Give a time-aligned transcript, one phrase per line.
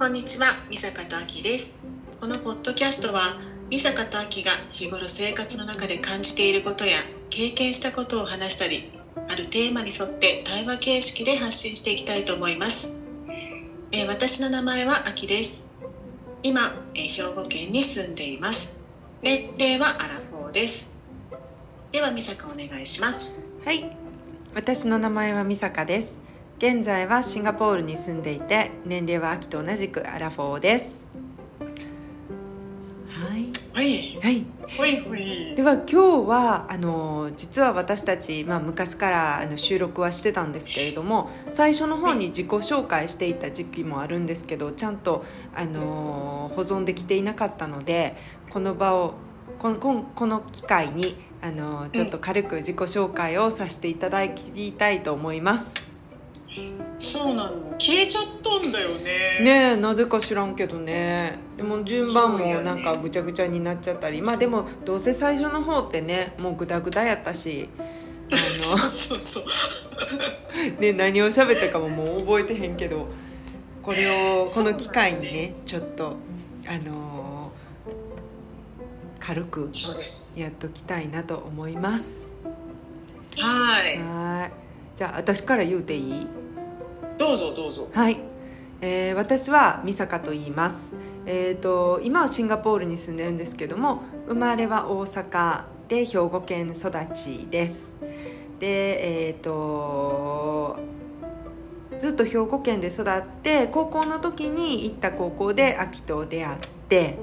[0.00, 1.84] こんにちは、美坂とあきです。
[2.22, 3.20] このポッドキャストは、
[3.68, 6.96] 美坂とあきが日頃生活の中で感じていることや
[7.28, 12.96] 経験したことを話したり、あるテーマに沿って対話形式で発信していきたいと思います。
[13.92, 15.76] えー私の名前はあきです。
[16.44, 16.62] 今、
[16.94, 18.88] えー兵庫県に住んでいます。
[19.20, 19.96] 年齢はアラ
[20.30, 20.96] フォーです。
[21.92, 23.44] では、美坂お願いします。
[23.66, 23.94] はい
[24.54, 26.19] 私の名前は美坂です
[26.60, 31.10] 現在はシンガポールに住んでいて年齢は秋と同じくアラフォーです
[33.08, 34.20] はいはい。
[34.20, 34.44] はい
[34.76, 35.54] ほいほい。
[35.54, 35.96] では今日
[36.28, 45.24] はあの実は私たち、まあ、昔からあの収録はしてたんですけれども最初の方に自己紹介していた時期もあるんですけどちゃんと
[45.56, 48.18] あの保存できていなかったので
[48.50, 49.14] この場を
[49.58, 55.89] このこの機会にあのちょっと軽く自己紹介をさせていただきたいと思います。
[56.98, 57.70] そうなの。
[57.78, 59.40] 消えちゃったんだよね。
[59.42, 67.68] ねえなぜか知らんけどねでも順番もなんかぐちゃぐちゃになっちゃったり、まあでもどうせ最初の方ってねもうグダグダやったし
[68.32, 69.44] あそうそうそう。
[70.74, 73.06] の、 ね、何を喋ったかももう覚えてへんけど
[73.82, 76.16] これをこの機会にねちょっと
[76.66, 77.50] あの
[79.18, 79.70] 軽く。
[80.38, 82.30] やっときたいなと思います
[83.36, 83.96] はい。
[83.98, 84.52] はい
[84.96, 86.26] じゃあ私から言うていい？
[87.20, 87.90] どうぞどうぞ。
[87.92, 88.18] はい、
[88.80, 90.96] えー私は美坂と言います、
[91.26, 97.98] えー、と今はシンガポールに住んでるんですけども生まれは大阪で兵庫県育ちです。
[98.58, 100.78] でえっ、と
[101.98, 107.18] ずっと兵庫県で育って高校の時に行った高校で秋と出会って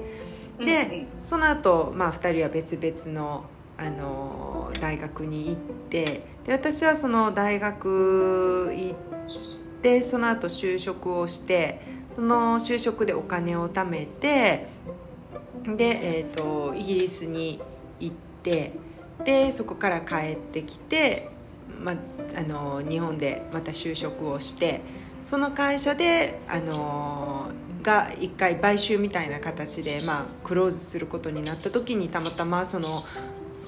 [0.60, 3.44] で、その後、まあ2人は別々の
[3.76, 5.56] あの大学に行っ
[5.88, 11.80] てで私はその大学行ってでその後就職をして
[12.12, 14.66] その就職でお金を貯めて
[15.76, 17.60] で、えー、とイギリスに
[18.00, 18.72] 行って
[19.24, 21.22] でそこから帰ってきて、
[21.80, 21.94] ま、
[22.36, 24.80] あの日本でまた就職をして
[25.24, 27.50] その会社であの
[27.82, 32.86] が一回買収みたいな形で、まあ、クローズすることになった時にたまたまその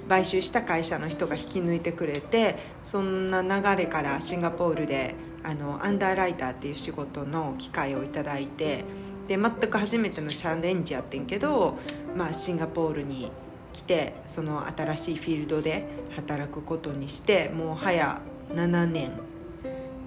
[0.09, 8.85] 買収した会社の人が引き抜いてくれてそんな流れからシンガポールであのアンダーライターっていう仕事の機会をいただいて
[9.29, 11.79] で全く初めてのチャレンジやってんけど、
[12.17, 13.31] まあ、シンガポールに
[13.73, 15.87] 来てその新しいフィールドで
[16.17, 18.21] 働くことにしてもう早
[18.53, 19.13] 7年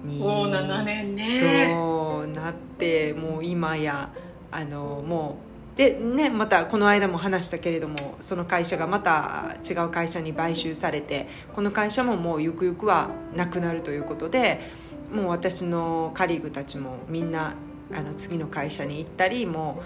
[0.04, 1.26] におー7年ね。
[1.26, 4.10] そうなってもう今や
[4.50, 5.38] あのも
[5.74, 14.60] うでねまたこの間も話したけれどもその会社がまた違う会社に買収されてこの会社ももうゆくゆくはなくなるということで
[15.14, 17.54] もう私のカリーグたちもみんな
[17.92, 19.82] あの次の会社に行ったりも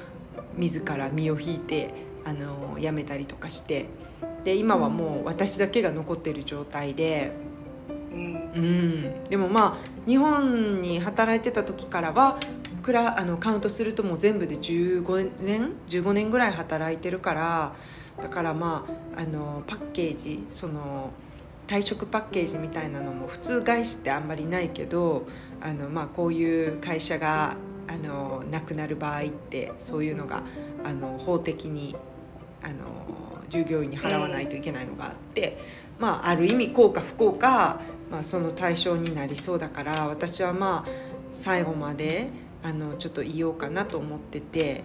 [0.56, 1.92] う自ら身を引いて
[2.24, 3.86] あの辞めたりとかして
[4.44, 7.32] で今はもう私だけが残っている状態で。
[8.10, 12.38] うんうん、でもまあ日本に働いてた時からは
[12.82, 17.74] くらあのカウントするともう全部で15年15年ぐらい働いてるから
[18.20, 21.10] だからまああのパッケージその
[21.68, 25.26] 退職パッケージみたいなのも普通外資ってあんまりないけど
[25.60, 27.56] あの、まあ、こういう会社が
[27.86, 30.42] あのなくなる場合ってそういうのが
[30.84, 31.94] あの法的に
[32.62, 32.74] あの
[33.48, 35.58] 従業員に払わないといけないのがあって、
[35.98, 37.80] まあ、ある意味効か不幸か、
[38.10, 40.90] まあ、その対象になりそうだから私はまあ
[41.32, 42.28] 最後まで
[42.62, 44.84] あのちょっと言おうかなと思ってて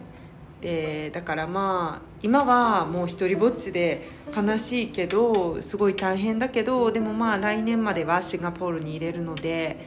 [0.64, 9.86] でだからまあ今はもう一人ぼっちで悲しいけどすごい大変だけどでもまあ来年まではシンガポールに入れるので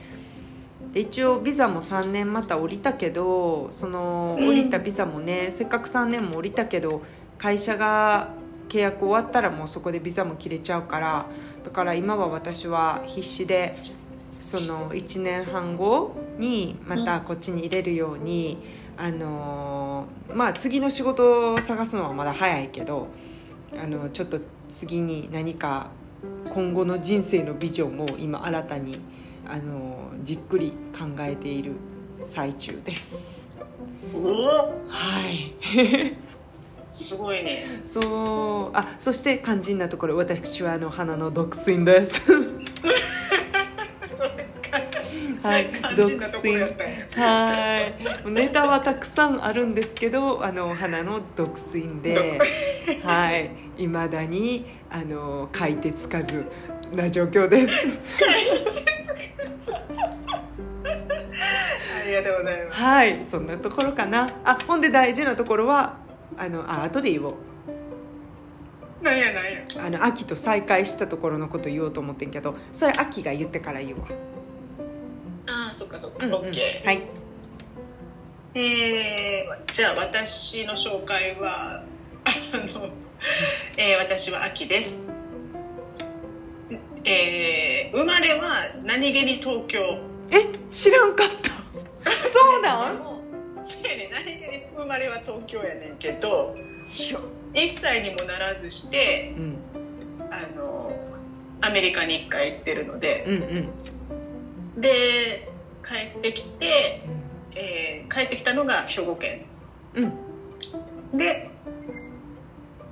[0.93, 7.01] で一応ビザも3年また降りたけどその降りたビザもね、せっかく3年も降りたけど
[7.39, 8.29] 会社が
[8.69, 11.25] 契約終わったらもうそこでビザも切れちゃうから
[11.63, 13.73] だから今は私は必死で
[14.39, 18.59] その1年半後にまたこっちに入れるように、
[18.97, 23.07] あのーまあ次の仕事を探すのはまだ早いけど
[23.81, 24.39] あのちょっと
[24.69, 25.89] 次に何か
[26.51, 28.99] 今後の人生のビジョンを今新たに
[29.47, 31.73] あのじっくり考えている
[32.21, 33.47] 最中です。
[34.89, 35.53] はい
[36.89, 37.63] すごいね。
[37.63, 42.31] そうあそして肝心なところ私はあの花の独身です
[45.47, 45.67] はい。
[45.67, 46.97] 肝心なところやったんや。
[47.15, 47.79] は
[48.25, 48.31] い。
[48.31, 52.39] ネタはたくさんあるんですけどあの花の独身で
[53.03, 53.51] はい。
[53.77, 56.45] いまだにあの書いてつかず
[56.91, 57.99] な状況です。
[61.99, 62.81] ありがとうございます。
[62.81, 63.15] はい。
[63.15, 64.29] そんなところかな。
[64.43, 65.97] あほんで大事なところは
[66.37, 67.33] あのあ後で言おう。
[69.01, 69.63] なんやなんや。
[69.85, 74.07] あの秋と再会したところのこと言おうと思ってんけどそれ秋が言ってから言うわ、
[75.49, 76.39] ああそっかそっか、うんうん。
[76.39, 76.85] オッケー。
[76.85, 77.01] はい。
[78.55, 82.89] えーじゃあ私の紹介はあの、
[83.77, 85.23] えー私は秋です。
[87.05, 89.79] えー生まれは何気に東京。
[90.31, 92.11] え知らんかった。
[92.29, 92.97] そうなん？
[92.97, 93.21] でも
[93.63, 94.09] そうやね。
[94.11, 97.19] 何気に生まれは東京やねんけどいや
[97.53, 99.57] 1歳にもならずしてうん。
[100.31, 100.91] あの
[101.61, 103.69] アメリカに1回行ってるのでうんうん
[104.77, 105.47] で
[105.83, 107.01] 帰ってきて、
[107.55, 109.41] えー帰ってきたのが兵庫県。
[109.95, 111.17] うん。
[111.17, 111.47] で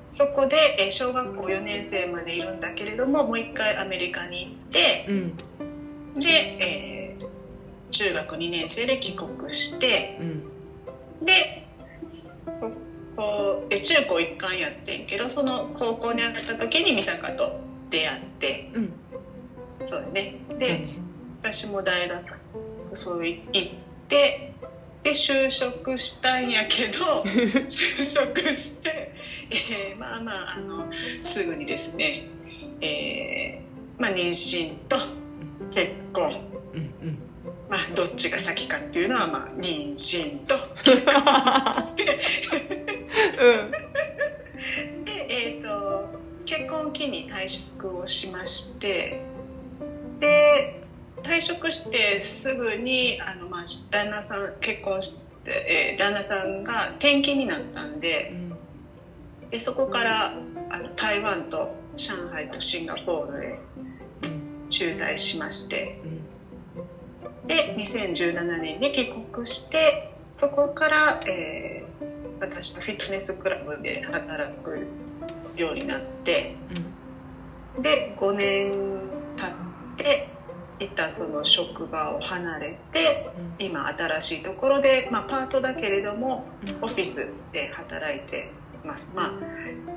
[0.08, 5.36] そこでえー小学校4年生までいるんだけれどももう一回アメリカに行ってうん。
[6.20, 6.30] で、
[6.60, 7.36] えー
[7.92, 11.26] 中学2年生で帰国してうん。
[11.26, 11.64] で
[12.54, 12.70] そ
[13.16, 17.54] こえ中高一貫やってんけどその高校に上がった時に美坂と
[17.90, 18.92] 出会ってうん。
[19.84, 20.34] そうだね。
[20.60, 21.05] でね
[21.54, 22.24] 私も大学
[22.94, 23.72] そうい行っ
[24.08, 24.54] て
[25.04, 27.22] で就職したんやけど
[27.70, 29.14] 就職して、
[29.52, 32.24] えーまあまああのすぐにですね、
[32.82, 34.98] えーまあ、妊娠と
[35.72, 36.42] 結婚。
[36.74, 37.20] うんうん。
[37.70, 42.18] まあどっちが先かっていうのは、まあ、妊娠と 結婚して。
[43.40, 45.06] うん。
[45.06, 46.10] で、えー、と
[46.46, 49.22] 結婚を機に退職をしまして
[50.20, 50.85] で
[51.26, 58.34] 退職してすぐにあの、まあ、旦那さん結婚して、えー旦那さんが転勤になったんで
[59.52, 60.34] でそこから
[60.70, 63.60] あの台湾と上海とシンガポールへ
[64.24, 64.70] うん。
[64.70, 66.00] 駐在しまして
[67.44, 67.48] うん。
[67.48, 71.86] で2017年に帰国してそこから、えー
[72.40, 74.86] 私のフィットネスクラブで働く
[75.56, 76.56] ようになって
[77.82, 79.00] で5年
[79.38, 80.35] 経って
[80.80, 83.30] 一旦その職場を離れて
[83.60, 86.46] 今新しいところで、まあ、パートだけれども
[86.82, 88.50] オフィスで働いて
[88.84, 89.16] ます。
[89.16, 89.32] まあ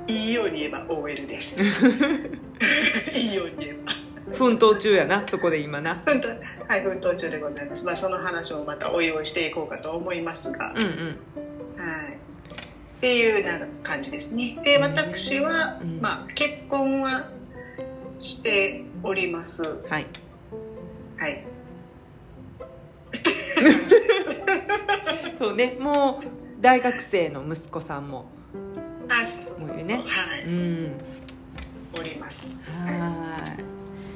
[0.07, 1.85] いいように言えば OL です。
[3.13, 3.91] いいように言えば。
[4.35, 6.01] 奮闘中やなそこで今な。
[6.05, 10.87] 奮闘はい奮闘中でございます、まあ、その話もまたおいおいしていこうかと思いますが、うんうん。
[10.87, 14.59] はい、っていうな感じですね。
[14.63, 15.99] で私は、うん。
[15.99, 17.29] まあ、結婚は
[18.19, 19.83] しております。
[19.89, 20.05] はい
[21.19, 21.45] はい。
[25.37, 28.25] そうねもう大学生の息子さんも。
[29.09, 30.03] あそうそうそうそう、ね。
[30.05, 30.91] はい、うん。
[31.99, 32.85] おります。
[32.87, 33.43] は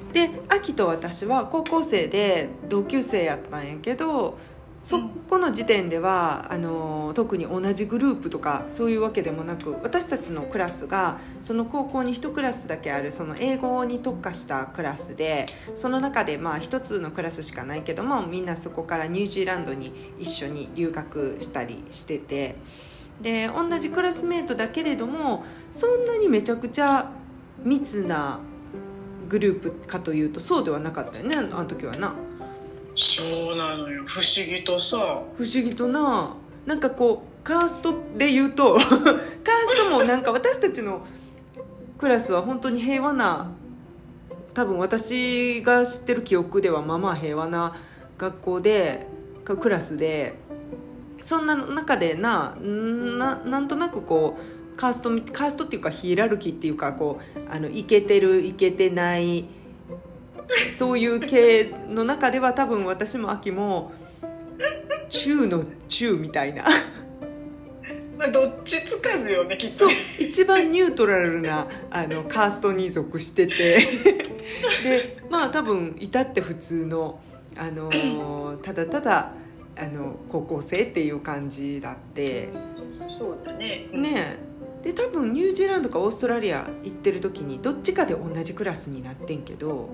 [0.10, 0.14] い。
[0.14, 4.38] で秋と私は高校生で同級生やったんやけど
[4.84, 5.00] そ
[5.30, 15.46] この時点ではあの特に同じグループとかそういうわけでもなく私たちのクラスがその高校に1クラスだけあるその英語に特化したクラスで
[15.76, 22.56] その中でまあ1つのクラスしかないけどもみんなそこからニュージーランドに一緒に留学したりしてて
[23.22, 27.10] で同じクラスメートだけれどもそんなにめちゃくちゃ
[27.64, 28.42] 密な
[29.30, 32.14] グループかというとそうではなかったよねあの時はな。
[32.96, 34.04] そうなのよ。
[34.06, 34.98] 不思議とさ。
[35.38, 36.36] 不思議とな。
[36.66, 41.06] なんかこうカーストで言うと カーストもなんか私たちの
[41.98, 43.52] クラスは本当に平和な
[44.54, 47.76] 多分私が知ってる記憶ではまあまあ平和な
[48.18, 49.08] 学校で
[49.44, 50.36] クラスで
[51.22, 59.46] そんな中でなななんとなくこうカーストカーストっていうかヒエラルキーっていうかこうあのイケてるイケてない
[60.78, 63.92] そういう系の中では多分私も秋も
[65.10, 66.66] 中の中みたいな。
[68.18, 73.80] まあどっちつかずよねきっとそうね一番ニュートラルなあのカーストに属してて。
[74.84, 77.20] でまあ多分至って普通の、
[77.56, 79.34] あのーただただ
[79.76, 82.46] あの高校生っていう感じだって。
[82.46, 83.88] そうだね。
[83.92, 84.53] ねえ
[84.84, 89.90] で多分ニュージーランドかオーストラリア行ってる時にどっちかで同じクラスになってんけど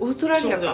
[0.00, 0.72] オーストラリアそ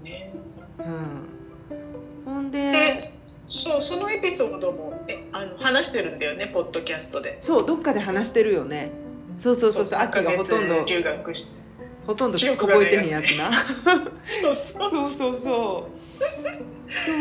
[0.00, 0.32] うね。
[0.78, 2.32] うん。
[2.32, 3.00] ほんでで
[3.46, 7.38] そうそのエピソードもえあの話してるんだよねポッドキャストで。
[7.40, 8.90] そうどっかで話してるよね。
[9.38, 11.68] そうそうそうそう3秋がほとんど留学して。
[12.06, 13.50] ほとんど覚えてへんやつな。
[14.24, 14.90] そうそう。
[14.90, 15.40] そうそうそう。
[15.40, 17.12] そ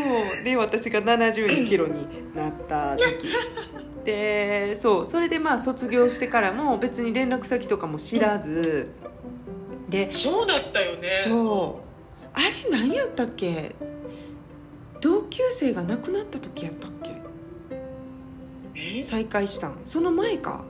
[0.41, 0.43] う。
[0.43, 3.27] で私が72キロになった時
[4.07, 8.87] でそうそれでまあ卒業してからも別に連絡先とかも知らず。
[9.89, 11.09] でそうだったよね。
[11.25, 12.29] そう。
[12.33, 13.75] あれ何やったっけ？
[15.01, 17.11] 同級生が亡くなった時やったっけ？
[18.75, 19.01] え？
[19.01, 19.81] 再会したん。
[19.83, 20.63] その前か。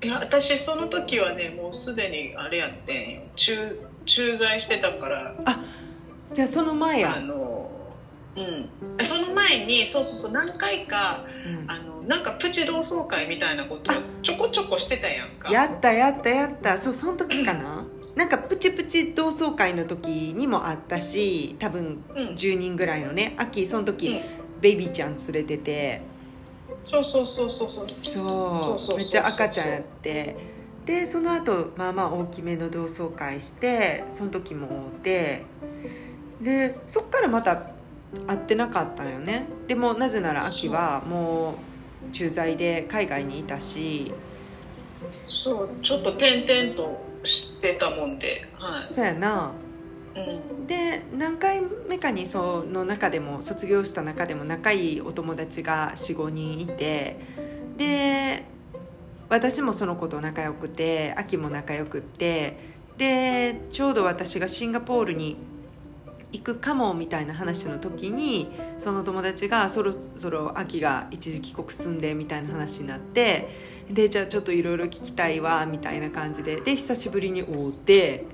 [0.00, 3.22] いや私その時はねもうすでにあれやってんよ。
[3.34, 5.34] 駐駐在してたから。
[6.32, 7.16] じゃあその前や。
[7.16, 7.59] あの
[8.36, 8.70] うん、
[9.04, 15.50] その前にそうそうそう何回か、うん、あのなんかプチ同窓会みたいなことをちょこちょこしてたやんか。
[15.50, 16.78] やったやったやった。
[16.78, 17.84] そうその時かな、
[18.16, 24.20] なんかプチプチ同窓会の時にもあったし多分10人ぐらいのね、うん、秋その時、
[24.60, 26.02] ベイビーちゃん連れてて。
[26.84, 27.04] そう。
[27.04, 28.96] そうそうそうそう。
[28.96, 30.36] めっちゃ赤ちゃんやって。
[30.86, 35.42] でその後まあまあ大きめの同窓会してその時も会うて。
[36.40, 37.70] でそっからまた
[38.26, 39.46] 会ってなかったんよね。
[39.66, 41.56] でもなぜなら秋はも
[42.08, 44.12] う駐在で海外にいたし。
[45.26, 48.46] そうちょっと点々としてたもんで。
[48.58, 49.52] はそうやな。
[50.16, 57.16] い、うん、で何回目かにその中でも卒業した中でも仲いいお友達が45人いて。
[57.76, 58.44] で
[59.28, 62.70] 私もその子と仲良くて秋も仲良くって。
[62.98, 65.38] でちょうど私がシンガポールに
[66.32, 73.48] 行くかもみたいな話の時にその友達がそろそろ秋が一時帰国すんでみたいな話になって
[73.90, 78.24] でじゃあちょっといろいろ聞きたいわみたいな感じでで久しぶりに会うて。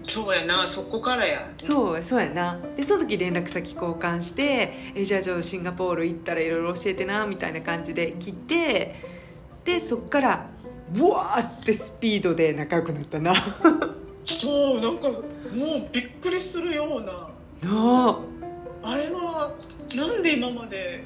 [0.00, 1.50] そうやなそこからや。
[1.58, 2.58] そうそうやな。
[2.76, 8.94] でその時連絡先交換してえじゃあちょっとシンガポール行ったらいろいろ教えてなみたいな感じで切って
[9.66, 10.48] でそっから
[10.90, 13.38] ブワーってスピードで仲良くなったなな
[14.34, 15.20] そうなんかもう
[15.90, 17.12] びっくりするような。
[17.64, 18.20] あ。
[18.84, 19.54] あれは
[19.96, 21.02] なんで今まで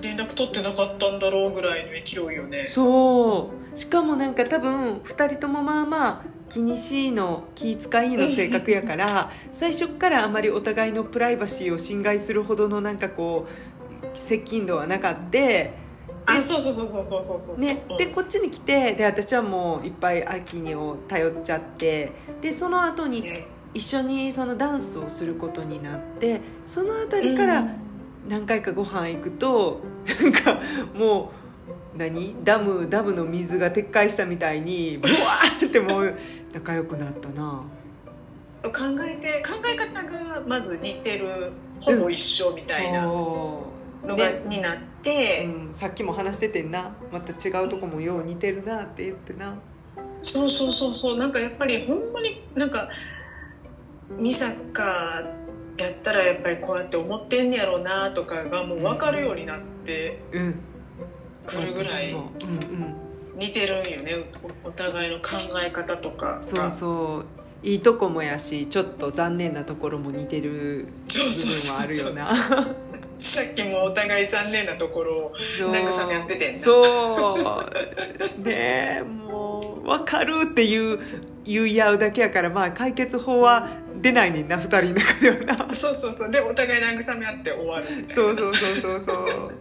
[0.00, 2.66] 連絡取ってなかったんだろうぐらいの勢いよね。
[2.66, 3.78] そう。
[3.78, 15.81] しかもなんか多分2人ともまあまあ気にしいの気遣いの性格やから最初っからあまりお互いのプライバシーを侵害するほどのなんかこう接近度はなかって
[16.26, 17.56] あそうそうそうそうそうそうそう。
[17.58, 27.66] ねうん、でこっちに来てで私はもういっぱい秋にを頼っちゃってでその後にね一緒にそのダンスをすることになってその辺りから
[28.28, 29.80] 何回かご飯行くと
[30.22, 30.60] なんか
[30.94, 31.32] も
[31.94, 32.36] う何？
[32.44, 36.14] ダムダムの水が撤回したみたいにブワーってもう
[36.52, 37.62] 仲良くなったな。
[38.62, 43.02] そう考えて考え方がまず似てるほぼ一緒みたいな。
[43.02, 46.94] のそが、ねになって、う、うん、さっきも話しててんな。
[47.12, 49.54] また違うとこもよう似てるなって言ってな。
[50.22, 51.18] そうそうそうそう。
[51.18, 52.88] なんかやっぱりほんまになんか
[54.20, 54.82] 美坂
[55.78, 60.54] やったらやっぱりこうやって思ってんねやろうなとかがもう分かるようになってうん。
[61.46, 62.14] くるぐらい
[63.36, 64.12] 似てるんよね。
[64.64, 65.30] おお互いの考
[65.64, 67.42] え方とかそうがそう。
[67.64, 72.91] いいとこもやしちょっと残念なところも似てる部分はあるよな
[73.22, 75.70] さっきもお互い残念なところをそう。
[75.70, 78.40] 慰め合っててそう。
[78.42, 80.98] ねえもう分かるっていう
[81.44, 83.68] 言い合うだけやからまあ解決法は
[84.00, 85.74] 出ないねんな二人の中ではな。
[85.74, 86.30] そうそうそう。
[86.30, 89.52] でお互い慰め合って終わるそうそうそうそうそう。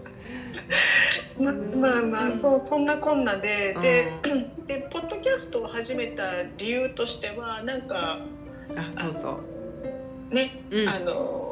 [1.39, 4.11] ままあまあそうそんなこんなで、で
[4.67, 6.23] でポッドキャストを始めた
[6.57, 8.19] 理由としてはなんか
[8.75, 9.39] あそうそ
[10.31, 10.33] う。
[10.33, 10.89] ね、うん。
[10.89, 11.50] あの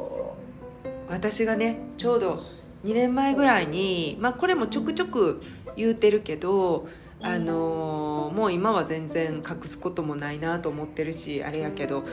[1.10, 5.42] 私がねちょうど2年前ぐらいにまあこれもちょくちょく
[5.76, 6.88] 言うてるけど
[7.20, 12.04] あのーもう今は全然隠すこともないなと思ってるしあれやけど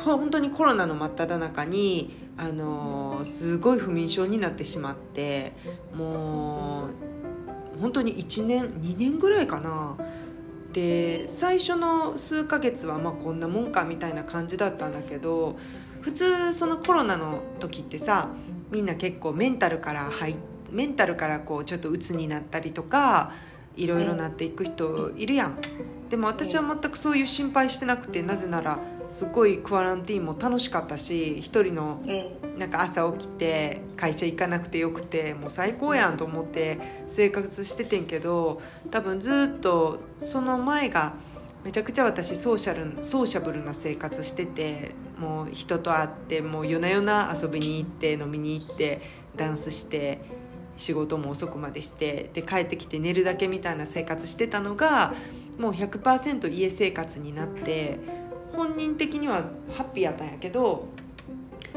[0.00, 5.52] 本当にコロナの真っ只中に、あのーすごい不眠症になってしまって
[5.94, 6.88] も
[7.76, 9.96] う本当に1年2年ぐらいかな。
[10.72, 15.56] で最初の数ヶ月はまあこんなもんかみたいな感じだったんだけど
[16.06, 18.28] 普通そのコロナの時ってさ
[18.70, 20.34] みんな結構メンタルから入っ
[20.70, 23.32] メンタルからこうちょっと鬱になったりとか
[23.76, 25.58] いろいろなっていく人いるやん。
[26.08, 32.58] でも私は全くそういう心配してなくてなぜならすごいクアランティーンも楽しかったし一人のうん。
[32.58, 41.12] なんか朝起きて会社行かなくてよくてもう最高やんと思って生活しててんけど多分ずっとその前が
[41.64, 49.00] めちゃくちゃ私ソーシャルソーシャブルな生活しててもう人と会ってもう夜な夜な遊びに行って飲みに行って
[49.36, 50.20] ダンスして
[50.76, 55.14] 仕事も遅くまでしてで帰ってきて寝るだけみたいな生活してたのが
[55.58, 57.98] もう100%家生活になって
[58.52, 60.88] 本人的にはハッピーやったんやけど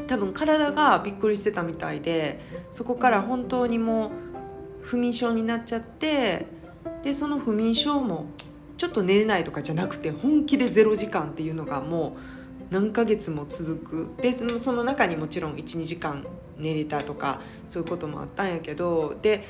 [0.06, 4.10] 多分体がびっくりしてたみたいでそこから本当にもう
[4.82, 6.46] 不眠症になっちゃって
[7.02, 8.26] でその不眠症も
[8.76, 12.29] ちょっと寝れないとかじゃなくて本気で0時間っていうのがもう
[12.70, 14.22] 何ヶ月も続く。
[14.22, 16.24] でその中にもちろん12時間
[16.58, 19.44] 寝れたとかそういうこともあったんやけどで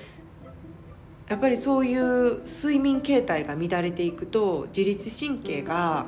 [1.29, 6.07] やっぱりそういう睡眠形態が乱れていくと自律神経が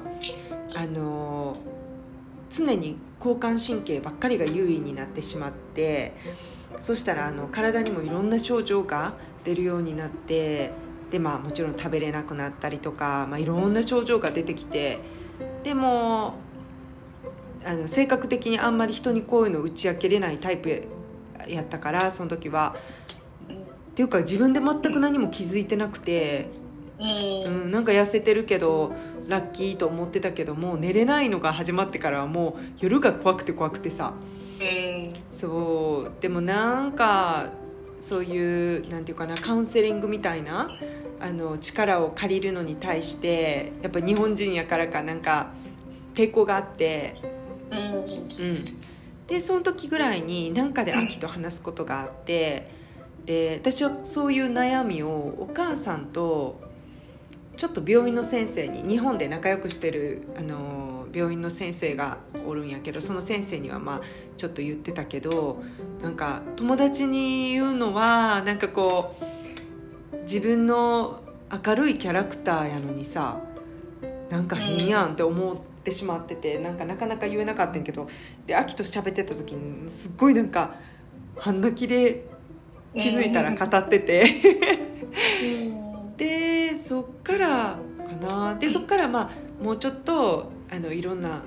[0.77, 1.55] あの
[2.51, 6.13] 常に交感神経ばっかりが優位になってしまって
[6.81, 9.15] そしたらあの体にもいろんな症状が
[9.45, 10.73] 出るようになって
[11.11, 14.97] でまあもちろん食べれなくなったりとか、まあ、いろんな症状が出てきて
[15.63, 16.35] でも
[17.65, 20.85] あの性格的にあんまり人にこういうの打ち明けれないタイプ
[21.49, 22.77] やったからその時は。
[23.93, 26.49] っていうか自分で全く何も気づいてなくて、
[26.99, 28.95] うん、なんか痩せてるけど
[29.29, 34.15] ラッキーと思ってたけどもう寝れないのが始まってからはもう夜が怖くて怖くてさ、
[35.29, 36.23] そう。
[36.23, 37.51] でもなんか
[38.01, 40.71] そういうなんていうかなカウンセリングみたいな
[41.21, 45.51] あの力を借りるのに対してやっぱ日本人やからかなんか
[46.15, 47.15] 抵抗があって、
[47.73, 52.83] うん、でその時ぐらいに何かで秋と話すことがあって。
[53.25, 56.61] で私はそういう悩みをお母さんと
[57.57, 64.01] ちょっと病院の先生に日本で仲良くしてるあの病院の先生がおるんやけどその先生にはまあ
[64.37, 65.63] ちょっと言ってたけど
[66.01, 71.23] なんか友達に言うのはなんかこう自分の
[71.65, 73.39] 明るいキャラクターやのにさ
[74.31, 78.07] なんか変やんって思ってしまっててなんかなかなか言えなかったんやけど
[78.47, 80.75] で秋と喋ってた時にすっごいなんか
[81.37, 82.27] 半泣きで
[82.95, 84.25] 気づいたら語ってて。
[86.17, 87.79] でそっから
[88.21, 88.55] かな。
[88.55, 89.31] でそっからまあ
[89.63, 91.43] もうちょっとあのいろんな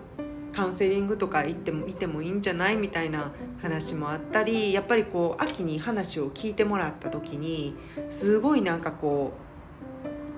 [0.53, 7.75] カウンセリングとか行ってもいてもいいんじゃないみたいな話もあったりやっぱりこう秋に話を聞いてもらった時に
[8.09, 9.33] すごいなんかこ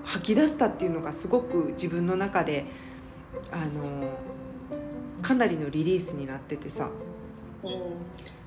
[0.04, 2.66] う吐き出したっていうのがすごく自分の中で
[3.50, 4.12] あの
[5.22, 6.88] かなりのリリースになっててさ。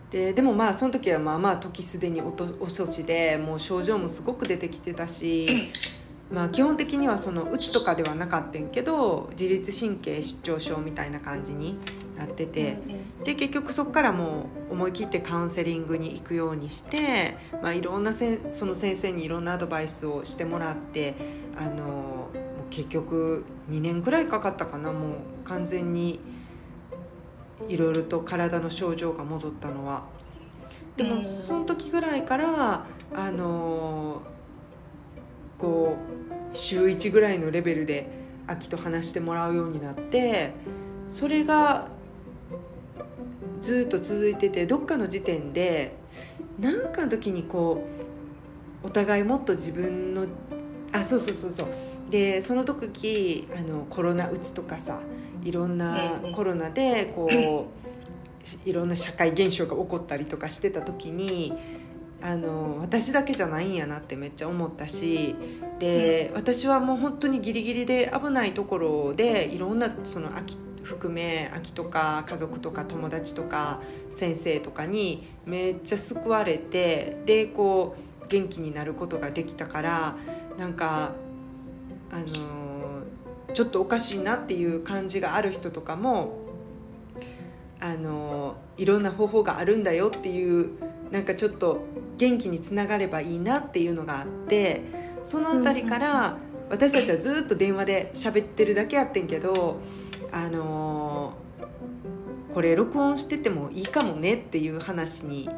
[0.10, 5.70] ででもまあその時はまあまあ時すでにお年でもう症状もすごく出てきてたし
[6.30, 11.78] まあ基本的にはそのうつとかではなかったんけど自律神経失調症みたいな感じに
[12.18, 12.78] なってて。
[13.24, 21.14] で結局そこからもう思い切ってカウンセリングに行くようにして、まあ、いろんなせその先生にいろんなアドバイスをしてもらって
[21.56, 22.30] あの
[22.72, 26.20] 結局2年くらいかかったかなもう完全に。
[27.68, 30.04] いろいろと体の症状が戻ったのは
[30.98, 34.22] でもその時ぐらいからあの
[35.58, 35.96] こ
[36.54, 38.10] う週1ぐらいのレベルで
[38.48, 40.54] 秋と話してもらうようになって
[41.08, 41.88] それが
[43.62, 45.96] ずっと続いててどっかの時点で
[46.60, 47.86] 何かの時にこ
[48.84, 50.26] うお互いもっと自分の
[50.92, 51.68] あそうそうそうそう
[52.12, 55.02] でその時あのコロナうつとかさ
[55.44, 57.72] いろんなコロナでこ
[58.66, 61.54] ういろんな社会現象が起こったりとかしてた時に
[62.22, 65.36] あの私だけじゃないんやなってめっちゃ思ったし
[65.80, 80.16] で私はもう本当にギリギリで危ないところでいろんなその秋含め秋とか家族とか友達とか先生とかにめっちゃ救われてでこう元気になることができたから
[80.58, 81.14] なんか
[82.12, 82.26] あの
[83.54, 86.40] ちょっとおかしいなっていう感じがある人とかも
[87.80, 90.70] あのいろんな方法があるんだよっていう
[91.10, 91.82] なんかちょっと
[92.18, 94.82] 元気につながればいいなっていうのがあって
[95.24, 96.38] その辺りから
[96.70, 99.80] 私たちはずっと電話で喋ってるだけやってんけど
[100.32, 101.34] あの
[102.54, 105.50] これ録音しててもいいかもねっていう話に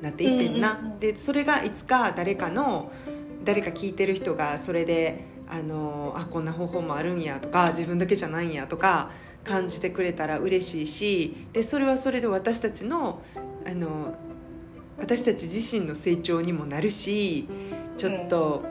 [0.00, 0.94] なっていってんな。
[1.00, 2.92] でそれがいつか誰かの
[3.44, 9.12] 誰か聞いてる人がそれであのあこんな方法もあるんやとか自分だけじゃないんやとか
[9.44, 13.22] 感じてくれたら嬉しいしでそれはそれで私たちの
[13.64, 14.16] あの
[14.98, 17.48] 私たち自身の成長にもなるし
[17.96, 18.64] ちょっと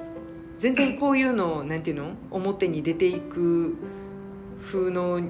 [0.58, 3.78] 全然こういうのをなんていうの表に出ていく
[4.66, 5.28] 風の2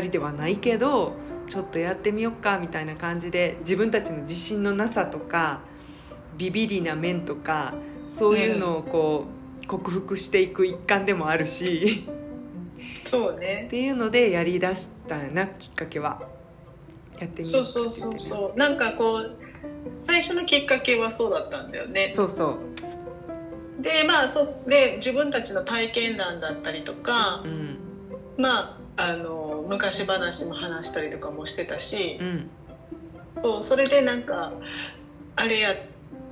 [0.00, 1.12] 人ではないけど
[1.46, 5.60] ちょっとやってみよっかみたいな感じで自分たちの自信のなさとか
[6.38, 7.74] ビビりな面とか
[8.08, 9.37] そういうのをこう、
[9.68, 12.04] 克服していく一環でもあるし。
[13.04, 13.64] そうね。
[13.66, 16.20] っていうのでやりだしたなきっかけは。
[17.20, 18.58] やってみそうそうそうそう。
[18.58, 19.38] なんかこう
[19.92, 22.12] 最初のきっかけはそうだったんだよね。
[22.16, 22.58] そうそう。
[23.82, 27.78] でまあそうで自分たちの体験談だったりとか、うん、
[28.36, 32.50] まああの昔話も話したりとかもしてたし、うん、
[33.32, 34.52] そうそれでなんか
[35.36, 35.68] あれや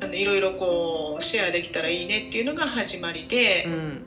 [0.03, 4.07] あのいろいろこうシェアできたらいいねっていうのが始まりで、うん、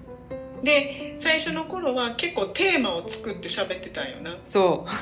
[0.63, 4.35] で最初の頃は結構テーマを作って喋ってたんよな。
[4.47, 4.89] そう。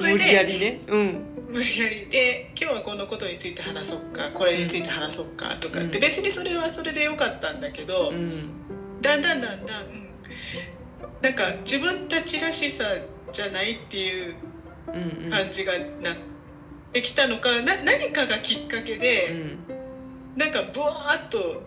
[0.00, 0.80] 無理やりね。
[0.88, 1.24] うん。
[1.50, 2.06] 無理やり。
[2.06, 6.02] で今日はこのことについて話そうかこれについて話そうかとかって、うん。
[6.02, 8.50] 別にそれはそれでよかったんだけど、うん。
[9.02, 9.98] だんだんだんだん
[11.22, 12.84] なんか自分たちらしさ
[13.32, 14.34] じゃないっていう
[14.88, 15.30] うんうん。
[15.30, 16.37] 感じがなって
[16.94, 19.58] きたのか、な何かがきっかけうで、ん。
[20.36, 21.62] なんかブワーッと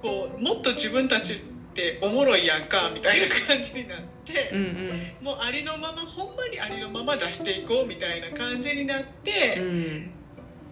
[0.00, 1.36] こうもっと自分たちっ
[1.74, 5.24] ておもろいやんかみたいな感じになって、うんうん。
[5.24, 10.10] もうありのままほんまにありのまま出していこうみたいな感じになって、うん。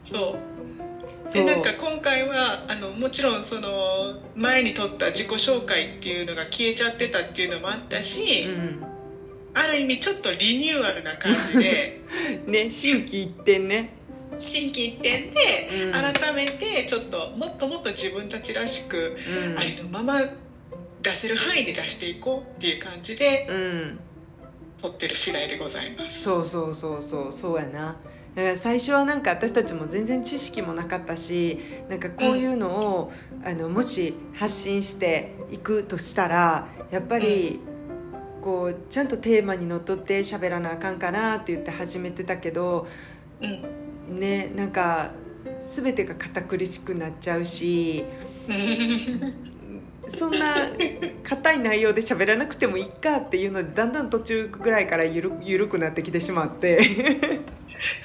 [0.03, 1.29] そう。
[1.29, 1.45] そう。
[1.45, 8.85] でなんか今回はあのもちろんその前に撮った自己紹介っていうのが消えちゃってたっていうのもあったし、うん
[9.55, 12.01] ある意味ちょっとリニューアルな感じで
[12.47, 13.91] ね心機一転ね。
[14.39, 15.93] 心機一転でうん。
[15.93, 19.17] 改めてちょっともっともっと自分たちらしく
[19.51, 19.59] うん。
[19.59, 20.21] ありのまま
[21.03, 24.01] 出せる範囲で出していこうっていう感じでうん。
[24.81, 26.25] 撮ってる次第でございます。
[26.25, 27.97] そうそうそうそうそうやな。
[28.35, 33.13] だから最初はなんか私たちも全然知識もなかったしなんかこういうのを、
[33.45, 37.61] あのもし発信していくとしたらやっぱり、
[38.43, 42.87] こうちゃんとテーマにのっとって喋らなあかんかなって言って始めてたけど
[43.41, 44.19] うん。
[44.19, 45.13] ねなんか
[45.63, 48.05] 全てが堅苦しくなっちゃうし
[50.09, 50.67] そんな
[51.23, 56.81] 硬い内容で喋らなくてもいいかっていうのでだんだん途中ぐらいからゆるゆるくなってきてしまって。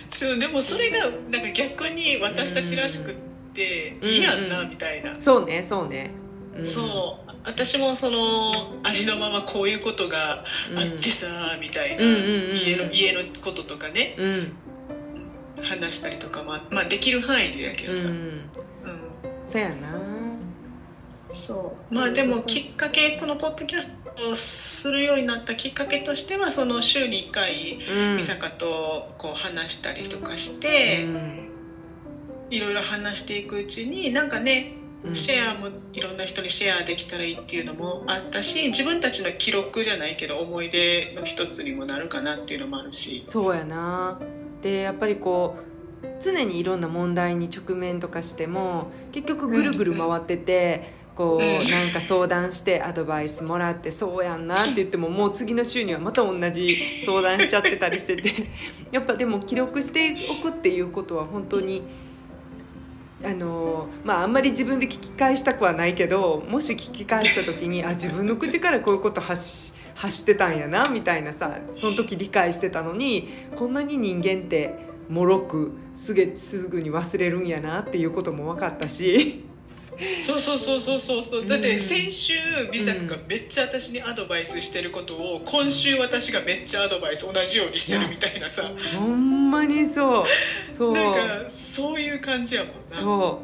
[0.09, 3.15] そうでもそれがなんか逆に私たちらしくっ
[3.53, 6.11] ていいやんなみたいな、そうねそうね、
[6.57, 7.31] うん、そう。
[7.45, 8.51] 私もその
[8.83, 11.27] ありのままこういうことがあってさ、
[11.61, 12.55] みたいな、うんうんうんうん。
[12.55, 14.15] 家の家のこととかね。
[14.17, 14.25] うん。
[14.25, 14.53] うん
[15.61, 18.41] 話したりとかもまあできる範囲でやけどさ、うんうん。
[19.47, 19.75] そうやな。
[21.29, 21.93] そう。
[21.93, 27.79] まあでもきっかけこのポッドキャストをするようになったきっかけとしてはその週に1回
[28.11, 28.17] うん。
[28.17, 31.49] 美坂とこう話したりとかして、うん。
[32.49, 43.23] いろいろ話していくうちになんかねうんシェアもいろんな人にシェアできたらいいっていうのもあったし自分たちの記録じゃないけど思い出の一つにもなるかなっていうのもあるし。
[43.27, 44.19] そうやな。
[44.61, 45.57] でやっぱりこ
[46.03, 51.53] う常にいろんな問題に直面とかしても結局ぐるぐる回ってて、こう、うん。
[51.53, 51.67] なんか
[51.99, 58.31] 相談してアドバイスもらってそうやんなって言ってももう次の週にはまた同じ相談しちゃってたりしてて。
[58.91, 61.83] やっぱでも記録しておくっていうことは本当に
[63.23, 74.75] あのまああんまり自分で聞き返したくはないけどもし聞き返した時にあ自分の口からこういうこと発し発してたんやなみたいなさその時理解してたのにこんなに人間って
[75.09, 79.43] もろくすげすぐに忘れるんやなっていうことも分かったし。
[80.21, 81.45] そうそうそうそうそうそう。
[81.45, 82.33] だっうんて先週
[82.71, 88.71] 美作がめっちゃ私にアドバイスしてることを今週私がめっちゃアドバイス同じようにしてるみたいなさ。
[88.99, 90.23] ほんまにそう。
[90.75, 90.93] そう。
[90.93, 92.95] なんかそういう感じやもんな。
[92.95, 93.41] そ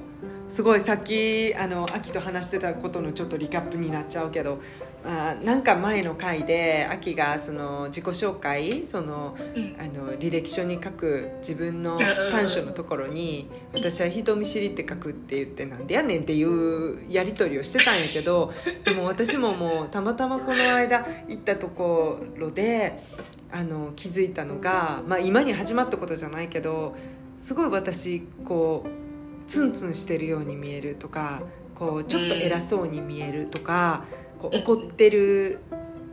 [0.49, 0.51] う。
[0.53, 4.59] すごいさっきあの秋と話してたことのちょっとリキャップになっちゃうけど
[5.05, 9.73] あなんか前の回で秋がその自己紹介そのうん。
[9.79, 11.97] あの履歴書に書く自分の
[12.31, 18.53] 短所のところに「私は人見知りって書く」って言って「なんでやねん」っていうやり取りをしてたんやけど
[18.85, 23.03] でも私ももうたまたまこの間行ったところで
[23.51, 26.95] あの気づいたのが、まあ、今に始まったことじゃないけど
[27.37, 31.41] すごい私こうツンツンしてるように見えるとか
[31.75, 34.05] こうちょっと偉そうに見えるとか、
[34.43, 35.59] こう怒ってる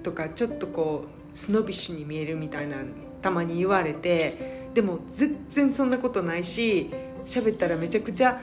[0.05, 2.77] とかちょっとこうスノビッシュに見えるみたいな
[3.21, 6.91] たまに言われてでも全然そんなことないし
[7.23, 8.41] 喋ったらめちゃくちゃ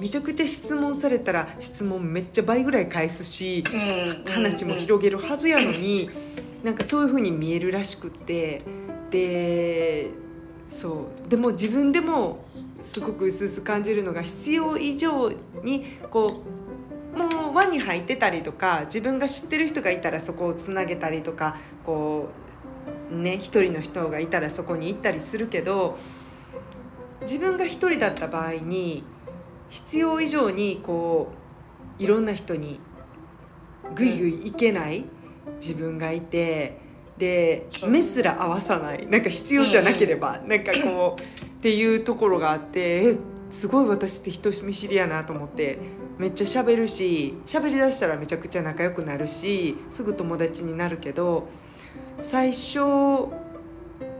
[0.00, 4.24] めちゃくちゃ質問されたら質問めっちゃ倍ぐらい返すしうん。
[4.32, 6.08] 話も広げるはずやのに
[6.64, 8.62] なんかそういう風に見えるらしくって
[9.10, 10.10] で
[10.68, 11.28] そう。
[11.28, 15.30] でも自分でもすごく薄々感じるのが必要以上
[15.62, 16.42] にこ
[17.52, 22.28] 輪に入ってたりとか自分が知ってる人がいたらそこをつなげたりとかこ
[23.10, 25.98] うね一人の人がいたらそこに行ったりするけど
[27.22, 29.04] 自分が一人だった場合に
[29.70, 31.32] 必要以上にこ
[31.98, 32.80] ういろんな人に
[33.94, 35.04] ぐいぐいいけない
[35.60, 36.78] 自分がいて
[37.16, 43.18] で目すら合わさないなんか必要じゃなければ、なんかこうっていうところがあってえ
[43.50, 45.78] すごい私って人見知りやなと思って
[46.18, 51.48] めっちゃ喋るし喋りだしたらめちゃくちゃ仲良くなるしすぐ友達になるけど
[52.18, 53.28] 最初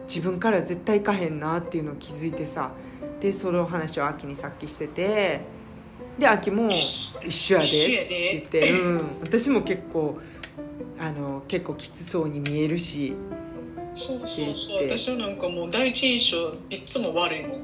[0.07, 2.73] 自分から絶対行かへんなっていうのを気づいてさ
[3.21, 5.41] でその話を秋にさっきしてて
[6.19, 10.19] で秋も一緒やでってで言って、うん、私も結構
[10.99, 13.15] あの結構きつそうに見えるし
[13.95, 14.89] そうそうそう。
[14.89, 16.37] 私はなんかもう第一印象
[16.71, 17.61] いっつも悪いもん。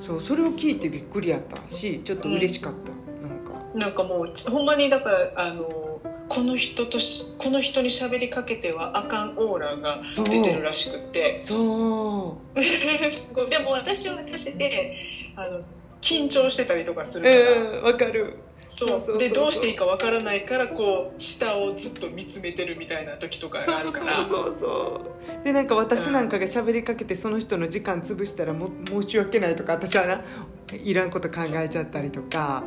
[0.00, 3.01] そうそれを聞いてびっくりやったしちょっと嬉しかった、なんか
[3.74, 11.38] なんかもうほんまにだからあのこの人としこの人に喋りかけてはあかんオーラが出てるらしくって。
[11.38, 12.62] そう。
[12.64, 14.96] すごいでも私は私で
[15.36, 15.60] あの
[16.00, 18.36] 緊張してたりとかするから、うんわかる。
[18.66, 18.88] そう。
[18.88, 25.00] そうそうそうでどうしていいかわからないからこう下をずっと見つめてるみたいな時とかがあそうそうるからそうそ
[25.40, 25.44] う。
[25.44, 30.22] でなんか私なんかが喋りかけてその人の時間潰したらも申し訳ないとか私はな
[30.72, 32.64] いらんこと考えちゃったりとか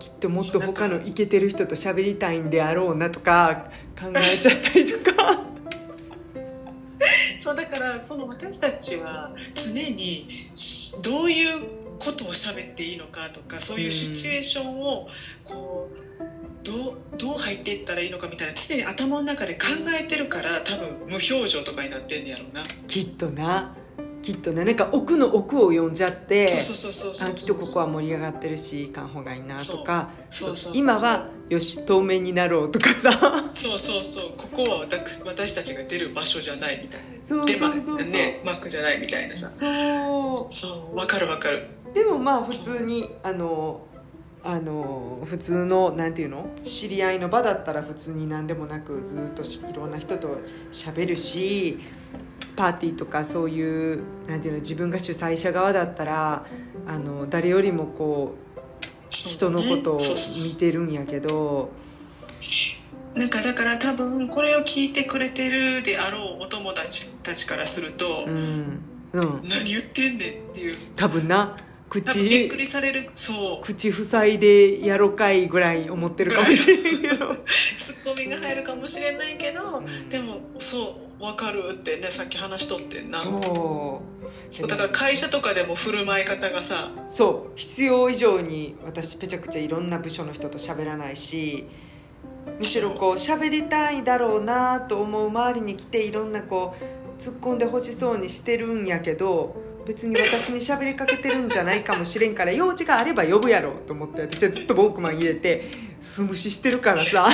[0.00, 5.42] きっともっと他のイケてる人と喋りたいんであろうなとか考えちゃったりとか。
[7.40, 15.08] そうだからその私たちは常にしどういうことを喋っていいのかとかそういうシチュエーションを
[15.44, 16.10] こう
[16.62, 19.60] どうどう入っていったらいいのかみたいな常に頭の中で考
[20.02, 22.62] えてるから多分無表情とかになってんねやろうな。
[22.88, 23.74] きっとな
[24.30, 30.10] きっとねなんか奥の奥を読んじゃってきっとここは盛り上がってるし行かん方がいいなとか。
[30.72, 33.10] 今はよし透明になろうとかさ。
[33.52, 34.30] そうそうそう。
[34.36, 37.06] ここは私私たちが出る場所じゃないみたいな。
[37.26, 39.48] そうそうそうねマックじゃないみたいなさ。
[39.48, 40.54] そう。
[40.54, 40.96] そう。
[40.96, 41.66] わかるわかる。
[41.92, 43.84] でもまあ普通にあの
[44.44, 46.48] あの普通のなんていうの？
[46.62, 50.38] 知り合いの場だったら普通に何でもなくずっとしいろんな人と
[50.70, 51.80] 喋るし
[52.52, 56.44] パーティーとかそういうなんていうの自分が主催者側だったら
[56.86, 58.50] あの誰よりもこう
[59.10, 61.70] 人のことを見てるんやけど。
[63.14, 68.80] なんかだから多分これを聞いてくれてるであろうお友達たちからすると、うん、
[69.12, 70.76] うん、何言ってんねんっていう。
[70.94, 71.56] 多分な
[71.88, 73.60] 多分びっく口りされるそう。
[73.62, 77.36] 口塞いでやろかいぐらい思ってるかもしれんけど。
[77.46, 80.08] ツッコミが入るかもしれないけど、うん。
[80.08, 83.20] でもそう分かるってねさっき話しとってんな。
[83.20, 84.20] そう。
[84.48, 87.52] そうだから会社とかでも振る舞い方がさそう。
[87.56, 91.66] 必要以上に私ぺちゃくちゃいろんな部署の人と喋らないし
[92.56, 99.56] むしろこう喋りたいだろうなと思う周りに来ていろんなこう突っ込んでほしそうにしてるんやけど
[99.86, 107.28] 別に私に喋りかけてるんじゃないかもしれんから用事があれば呼ぶやろと思って私はずっとウォークマン入れて素無視してるからさ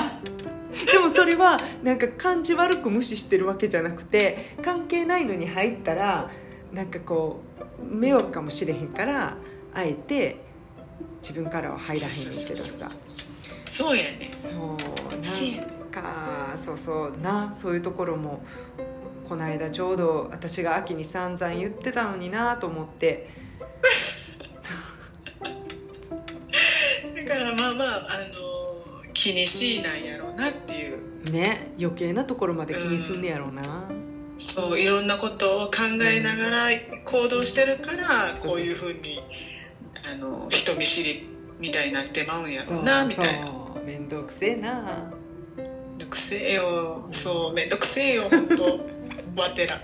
[0.93, 6.31] でもそれはなんか感じ悪く無視してるわけじゃなくて関係ないのに入ったら
[6.73, 7.41] なんかこ
[7.81, 9.37] う迷惑かもしれへんから
[9.73, 10.37] あえて
[11.21, 13.33] 自分からは入らへんねんけどさ。
[13.67, 14.31] そうやね。
[14.35, 18.45] そうなんかそうそうなそういうところも
[19.29, 23.29] この間ちょうど私が秋に散々言ってたのになと思って。
[27.17, 28.46] だからまあまああの
[29.17, 30.99] 気にしいなんやろうなっていう。
[31.33, 33.89] ね余計なところまで気にすんねやろうな、
[34.39, 35.73] そういろんなことを考
[36.09, 36.59] えながら
[37.05, 39.21] 行動してるからこういうふうに
[40.13, 43.51] あの人見知りみたいになってまうんやろうなみたいな。
[43.85, 45.11] 面倒くせえな。
[45.57, 47.09] めんどくせえよ。
[47.11, 48.65] そうめんどくせえよ本当。
[49.41, 49.81] わてら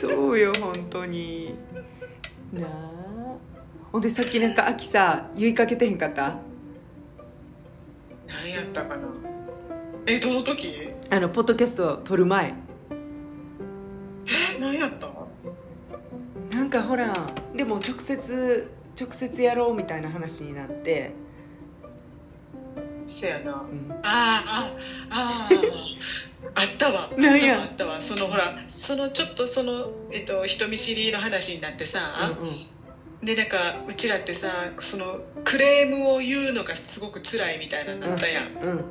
[0.00, 1.54] そうよ本当に。
[2.52, 2.70] なあ。
[3.92, 6.36] ほんでさっきなんか秋さ言いかけてへんかった？
[8.28, 9.08] 何やったかな？
[10.06, 10.90] えどの時？
[11.10, 12.54] あのポッドキャスト撮る前。
[14.26, 15.08] え何やった？
[16.56, 17.14] なんかほら
[17.54, 21.12] でも直接直接やろうみたいな話になって、
[23.04, 23.52] せやな。
[23.52, 24.72] うん、ああ
[25.10, 25.48] ああ
[26.54, 27.10] あったわ。
[27.16, 27.56] 何や？
[27.56, 28.00] わあったわ。
[28.00, 29.72] そのほらそのちょっとその、
[30.12, 32.00] えっと、人見知りの話になってさ、
[32.40, 32.66] うんうん
[33.26, 33.56] でなんか
[33.88, 38.84] うちらってさそのクレームを言うのがすごく辛いみたいなのあったやん、うん。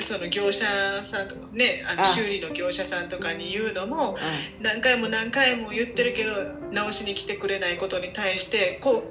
[0.00, 0.66] その業者
[1.04, 2.04] さんとかねあのあ。
[2.04, 4.16] 修理の業者さんとかに言うのも
[4.60, 6.30] 何回も何回も言ってるけど
[6.72, 9.04] 直しに来てくれないことに対してこ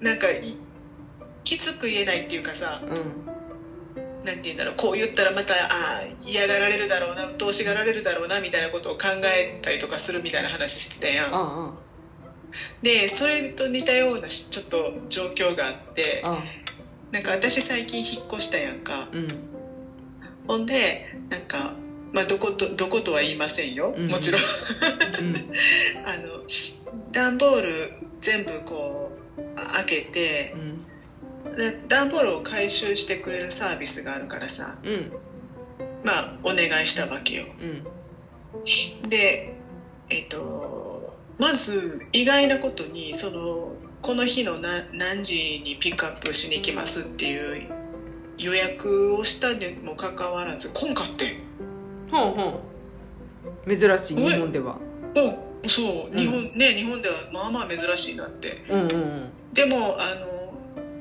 [0.00, 0.34] うなんかい
[1.44, 2.90] きつく言えないっていうかさうん。
[2.92, 3.32] うん
[4.24, 11.34] なんて言うんだろうこう言ったらまたあー嫌がられるだろうな鬱陶しがられるだろうなみたいなことを考えたりとかするみたいな話してたやん。
[11.34, 11.91] ああ
[12.82, 16.22] でそれと似たようなしちょっと状況があって
[17.12, 19.08] なんか私最近引っ越したやんか。
[19.12, 19.28] うん。
[20.46, 21.74] ほんでなんか
[22.12, 23.94] まあどことどことは言いませんよ。
[23.96, 24.10] うん。
[24.10, 24.40] もちろん。
[24.40, 25.52] うん。
[26.08, 26.42] あの
[27.12, 31.56] 段ボール全部こうあ開けてうん。
[31.56, 35.12] で段ボールを回収してくれるサービスがあるからさうん。
[36.04, 37.44] まあお願いしたわけよ。
[37.60, 37.86] うん。
[39.10, 39.54] で
[40.08, 40.81] えっと
[41.38, 47.68] まず意外なことにそのこの日のな何時にピックアップしに行きますっていう
[48.38, 51.36] 予約をしたにもかかわらず来んかってん
[52.10, 52.60] ほうほ
[53.66, 53.76] う。
[53.76, 54.78] 珍しい日本では
[55.14, 58.64] おそう、うん日本ね日本ではまあまあ珍しいなって。
[58.68, 60.32] うんうんでもあの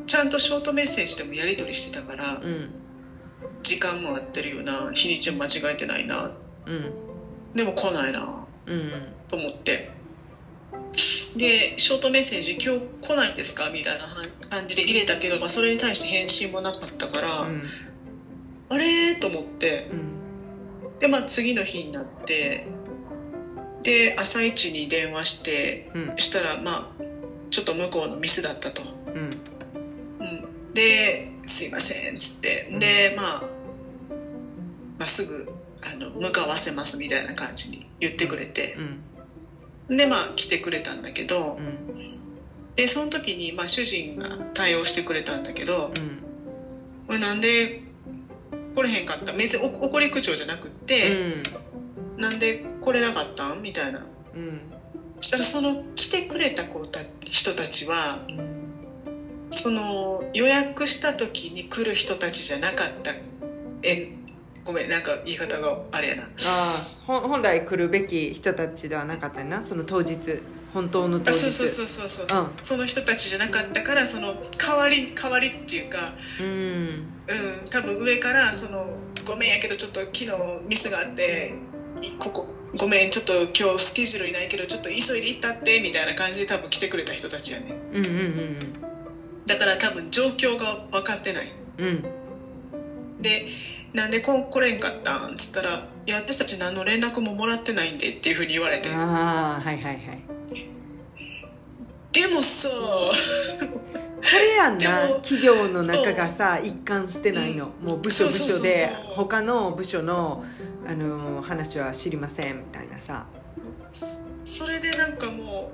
[0.06, 2.44] ちゃんとショートメッセージでもやり取りしてたからうん。
[2.44, 2.70] うん
[3.64, 6.32] 時間も合ってるよな日にちも間違えてないな。
[6.66, 6.92] うん。
[7.56, 8.48] でも来ないな。
[8.66, 8.92] うん。
[9.28, 9.92] と思って
[11.38, 17.64] でショートメッセージ「今日来ないんですか?」みたいな感じで入れたけど、まあ、それに対して返信もなかったから、うん。
[18.70, 19.16] あれ？
[19.16, 19.88] と思って。
[19.92, 20.12] うん
[21.00, 22.68] でまあ次の日になって
[23.82, 26.14] で朝一に電話してうん。
[26.18, 27.04] したらまあ
[27.50, 28.84] ちょっと向こうのミスだったと。
[29.08, 29.30] うん。
[30.20, 32.68] うん、で「すいません」っつって。
[32.78, 33.44] でまあ、
[35.00, 38.76] まあ、すぐあの向かわせますみたいな感じに言ってくれて。
[38.78, 39.04] うん
[39.96, 42.76] でまあ来てくれたんだけどうん。
[42.76, 46.18] でその時に、まあ、主人が対応してくれたんだけどうん
[47.08, 47.82] 「これなんで
[48.74, 49.34] 来れへんかった？
[49.34, 51.44] 別にお怒り口調じゃなくって、
[52.18, 54.06] なんで来れなかったん?」みたいな。
[54.34, 54.62] うん。
[55.20, 59.52] したらその来てくれた子た人たちはうん。
[59.52, 63.12] その予約した時に来る人たちじゃなかった。
[63.84, 64.08] え
[64.64, 66.24] ごめんなんか言い方があれやな。
[66.24, 66.28] あ
[67.08, 69.64] 本来来るべき人たちではなかったよな。
[69.64, 70.18] その当日。
[70.74, 71.30] 本当の当日。
[71.32, 72.50] あそうそうそうそうそう、うん。
[72.60, 75.98] その人たちじゃなかったからその代わり代わりっていうか
[76.40, 76.48] うん。
[76.48, 77.70] うん。
[77.70, 78.86] 多分上からその
[79.26, 80.32] ごめんやけどちょっと昨日
[80.68, 81.54] ミスがあって
[82.02, 82.48] いここ
[82.78, 87.76] ごめんちょっと今日スケジュールいないけどちょっと急いで行ったってみたいな感じで多分来てくれた人たちやね。
[87.94, 88.82] うんうん
[89.46, 91.52] だから多分状況が分かってない。
[91.80, 93.22] うんうん。
[93.22, 93.48] で
[93.94, 95.34] なんでこ来れんかったん？
[95.34, 98.90] っつったら「いや私たち何の連絡ももらってないんで」っていうふうに言われて。
[98.90, 100.02] ああはいはいはい。
[102.14, 103.14] でもさこ
[104.38, 110.44] れやんでなも企業の中がさ一貫してないの、もう部署部署で他の部署の、
[110.86, 113.26] あのー話は知りませんみたいなさ。
[114.46, 115.72] それでなんかも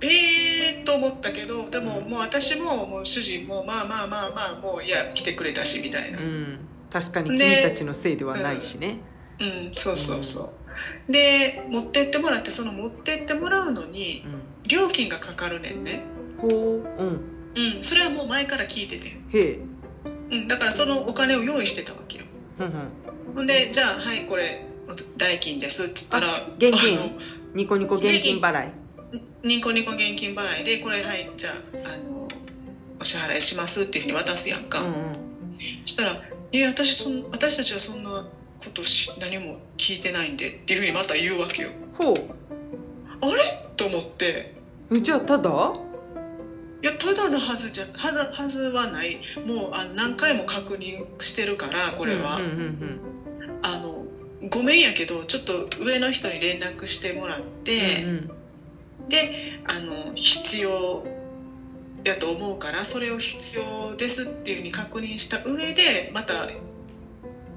[0.00, 6.18] うええー、と思ったけどでももう私ももう主人もまあまあまあまあもういや来てくれたしみたいな。
[6.18, 6.58] うん
[6.90, 8.98] 確かに君ねたちのせいではないしね。
[9.38, 9.68] うん。
[9.72, 10.44] そうそうそ
[11.08, 11.12] う。
[11.12, 14.24] で持ってってもらってその持ってってもらうのに
[14.64, 16.02] う料金がかかるねんね。
[16.38, 16.52] んほう。
[16.52, 17.20] うん。
[17.54, 17.82] うん。
[17.82, 19.58] それはもう前から聞いててへえ。
[20.30, 20.48] うん。
[20.48, 22.24] だからそのお金を用意してたわけよ。
[23.34, 24.66] ほんでじゃあはいこれ
[25.16, 27.18] 代金ですって言ったらあ現金？
[27.54, 28.72] ニコニコ現金払い。
[29.42, 30.64] ニコニコ現金払い。
[30.64, 31.52] でこれはいじゃあ
[31.84, 32.28] あの
[33.00, 35.12] お支払いしますっていうふうに渡すやんか、うんうん。
[35.84, 36.12] したら
[36.52, 38.26] 「いや私そん私たちはそんな
[38.58, 41.70] ことし何も聞いてないんで」っていうふうにまた言うわけよ。
[41.94, 42.14] ほ
[43.22, 43.40] あれ？
[43.76, 44.54] と思って。
[44.90, 45.50] うじゃあただ？
[46.82, 49.20] いやただのはずじゃはだはずはない。
[49.46, 53.00] もうあ何回も確認してるからこれは、うんうんうん。
[53.62, 54.04] あの
[54.48, 57.72] ごめんやけどちょっと上の人に連絡してもらって、
[58.04, 58.30] うんうん。
[59.08, 61.04] であの必要
[62.04, 66.34] やと思うからそれを必要ですっていうふうに確認した上でまた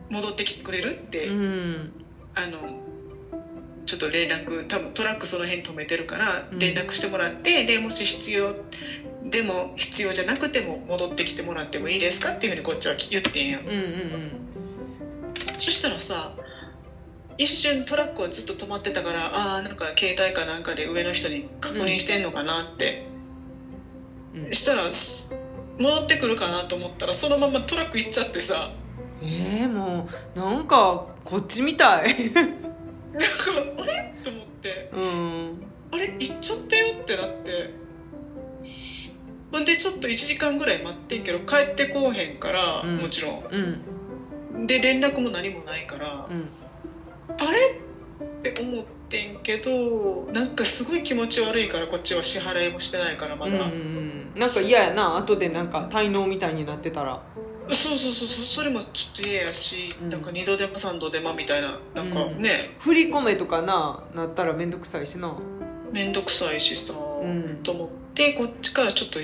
[0.09, 1.91] 戻ってきてくれるって、うん。
[2.35, 2.57] あの
[3.85, 6.59] ちょっと連絡多分トラックその辺止めてるからうん。
[6.59, 8.53] 連絡してもらって、でもし必要
[9.29, 13.61] でも必要じゃなくても戻ってきてもらってもいいですかっていうふうにこっちは言ってんやん。
[13.61, 14.31] うんうん
[15.57, 16.33] そしたらさ
[17.37, 23.12] 一瞬トラックはずっと止まってたからああんか携帯かなんかで上の人に確認してんのかなって、うん
[24.51, 25.39] したらす
[25.79, 28.71] 戻ってくるかなと思ったらそのままトラック行っちゃってさ。
[29.21, 32.31] えー、もうなんかこっちみたい。
[32.33, 32.61] なんか
[33.79, 34.13] あれ？
[34.23, 34.89] と思って。
[34.93, 35.63] うん。
[35.91, 36.07] あれ？
[36.19, 37.73] 行っちゃったよってなって。
[39.51, 42.97] ほんでちょっと1時間ぐらい待ってんけど帰ってこうへんから、うん。
[42.97, 44.67] もちろうんん。
[44.67, 46.49] で連絡も何もないから、うん。
[47.29, 48.49] あれ？
[48.49, 57.21] って思ってんけどなんかすごい気持ち悪いからこっちは支払いもしてないからまだ、うんうんなんか嫌やな後でなんか滞納みたいになってたら。
[57.71, 60.09] そうそうそうそうそれもちょっと嫌やし、うん。
[60.09, 62.41] なんか二度手間三度手間みたいななんかうん。
[62.41, 62.75] ね。
[62.79, 65.37] 振り込めとかななったら面倒くさいしな。
[65.91, 67.59] 面倒くさいしさ、うん。
[67.63, 69.19] と思ってこっちからちょっと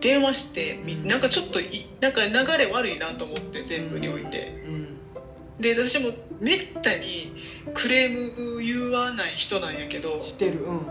[0.00, 1.06] 電話して、みうん。
[1.06, 4.87] なんかちょっといなんか流れ悪いなと思って全部において、うん
[5.60, 7.32] で私もめったに
[7.74, 10.86] クレーム言わない人なんやけどしてるうん。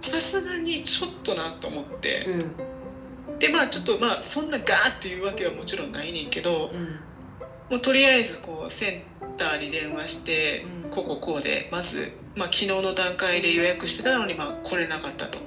[0.00, 3.38] さすがにちょっとなと思って、うん。
[3.38, 7.00] でまあちょっとまあそんなガーっていうわけはもちろんないねんけどうん。
[7.70, 9.02] もうとりあえずこうセン
[9.36, 10.90] ターに電話して、うん。
[10.90, 15.38] こうこうこうでまず、まあ、昨日の段階で予約してたのにまあ来れなかったと。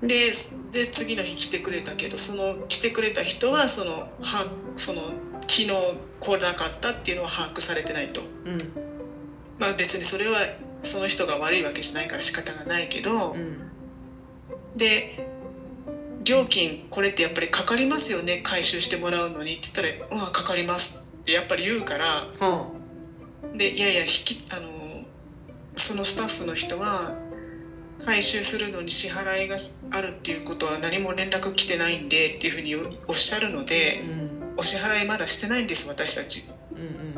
[0.00, 0.08] うん。
[0.08, 0.14] で
[0.72, 4.08] で次の日来てくれたけどその来てくれた人はそのは
[4.76, 5.02] その
[5.42, 5.68] 昨日
[6.20, 8.58] 来なかったっていうのは把握されてないと、うん。
[9.58, 10.40] まあ、別にそれは
[10.82, 13.70] その人が悪いわけじゃないから仕方がないけど、うん。
[14.76, 15.26] で
[16.24, 18.40] 料金これってやっぱりかかりますよね？
[18.42, 22.26] 回収してもらうのにって言ったら「うんかかります」ってやっぱり言うから。
[22.40, 22.66] は
[23.54, 25.04] でいやいや引きあの
[25.76, 27.16] そのスタッフの人は
[28.04, 29.56] 回収するのに支払いが
[29.92, 32.74] あるっていうことは何も連絡来てないんでっていうふうに
[33.06, 34.25] おっしゃるのあでうん
[34.56, 36.50] お支払いまだしてないんです私たち。
[36.72, 37.14] うんうん。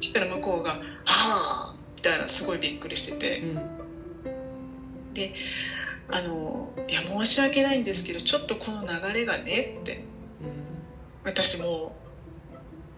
[0.00, 3.40] そしたら向こうが「はあ」みたいなすごいびっくりしてて。
[3.40, 3.58] うん。
[6.10, 10.04] あの「いや申し訳ないんですけどちょっとこの流れがね」って。
[11.24, 12.04] 私もう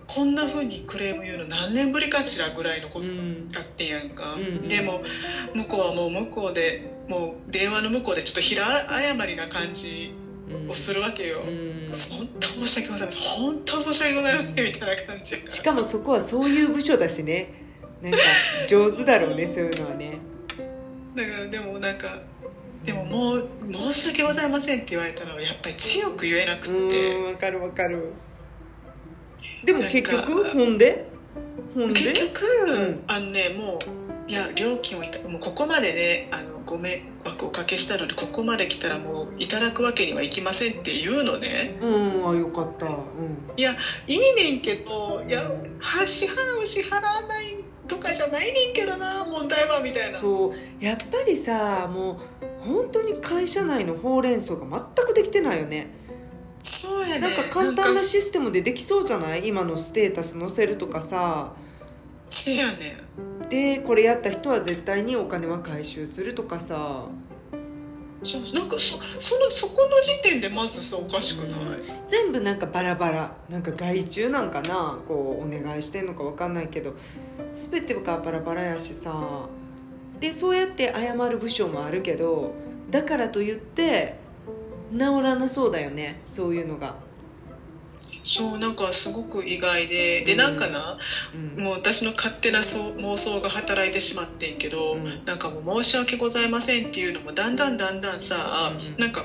[0.08, 3.48] こんな風にクレーム言うの何年ぶりかしらぐらいのことうん。
[3.52, 5.02] やってんやんか、うんでも
[5.54, 10.12] 向こうはもう向こうでもう電話の向こうでちょっと平謝りな感じ
[10.50, 11.75] うんをするわけよ、うん
[12.18, 13.44] 本当申し訳ございません。
[13.44, 14.64] 本当申し訳ございません。
[14.64, 15.36] みたいな感じ。
[15.48, 17.64] しかもそこはそういう部署だしね。
[18.02, 18.18] なんか
[18.68, 20.18] 上手だろうねそういうのはね。
[21.14, 22.08] だからでもなんか
[22.84, 23.48] でももう
[23.92, 28.12] 申し訳ございませんって言われたらやっぱり強く言えなくて、んわかるわかる。
[29.64, 30.44] でも結局？
[30.50, 31.08] ほんで？
[31.74, 32.00] ほんで？
[32.00, 33.04] 結局、うん。
[33.08, 33.78] あのねもう
[34.28, 41.78] いや料金をいたもうここまでねあのご迷惑をおかけしたのでここまで来たらもういただくわけにはいきませんって言うのね。
[41.80, 42.86] うんあよかった。
[42.86, 42.96] うん。
[43.56, 50.18] いやいいねんけどいやは支払う支払わないとかじゃないねんけどな問題はみたいな。
[50.18, 50.84] そう。
[50.84, 52.18] やっぱりさも
[52.64, 55.88] う本当に会社内のほうれん草が全くできてないよね。
[56.64, 57.20] そうやね。
[57.20, 59.46] なんか簡単なシステムでできそうじゃない？
[59.46, 61.52] 今のステータス載せるとかさ。
[62.28, 62.96] せやね。
[63.35, 67.06] んでこれやった人は絶対にお金は回収するとかさ。
[68.54, 73.36] なんかそそのそこの時点でまずさおかしくない、全部なんかバラバラ。
[73.48, 74.98] なんか外注なんかな？
[75.06, 76.94] こうお願いしてんのか分かんないけど。
[77.52, 79.46] 全てがバラバラやしさ。
[80.18, 82.54] でそうやって謝る部署もあるけど
[82.90, 84.16] だからといって
[84.90, 86.20] 治らなそうだよね。
[86.24, 86.96] そういうのが、
[88.26, 90.24] そうなんかすごく意外で。
[90.24, 90.98] でなんかな、
[91.32, 95.24] うん、もう私の勝手な妄想が働いてしまってんけど、うん。
[95.24, 99.22] なんかもう申し訳ございませんっていうのもだんだんだんだんさ、うんなんか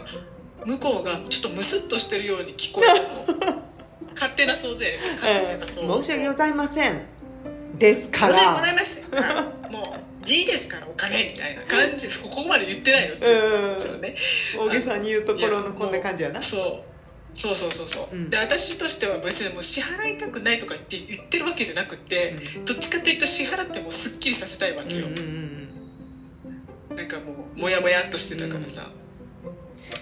[0.65, 3.61] 向こうがちょっとムスッとしてるように聞こえたの。
[4.13, 4.91] 勝手な想像や。
[5.19, 6.01] 勝手な想像。
[6.01, 7.01] 申し訳ございません
[7.79, 8.33] ですから。
[8.35, 9.21] 申し訳ございますは
[9.69, 13.77] いもういいですからお金みたいな感じここまで言ってないよつうん。
[13.79, 14.15] ちょっとね
[14.59, 16.90] 大げさに言うところのこんな感じやなそう
[17.33, 18.29] そうそうそうそう、うん。
[18.29, 25.51] で私としては別にもう支払いたくないとか言って言ってるわけじゃなくて、どっちかというと支払ってもうすっきりさせたいわけよ、うんうんうん
[26.97, 28.89] なんかもうモヤモヤっとしてたからさ、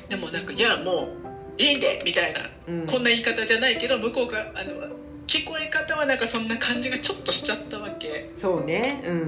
[0.09, 1.09] でもなんか「いやも
[1.57, 2.87] ういいんで」みたいな、うん。
[2.87, 4.87] こんな言い方じゃないけど向こうからあの
[5.27, 9.03] 聞こえ方はなんかそんな感じがちょっとしちゃったわけ、そうね。
[9.05, 9.19] うん。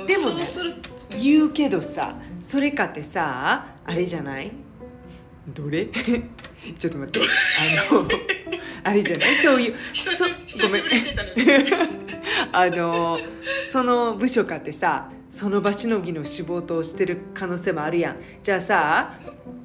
[0.00, 0.06] うん。
[0.06, 0.74] でもねそうする。
[1.20, 4.52] 言うけどさそれかってさあれじゃない？
[5.48, 5.88] どれ？
[6.78, 7.28] ちょっと待って。
[7.90, 8.08] あの
[8.84, 9.34] あれじゃない？
[9.36, 11.76] そういう久しそ久しぶりに出たんですけど
[12.52, 13.18] あの
[13.72, 18.16] その部署かってさその場しのぎの仕事をしてる可能性もあるやん。
[18.42, 19.14] じゃあさ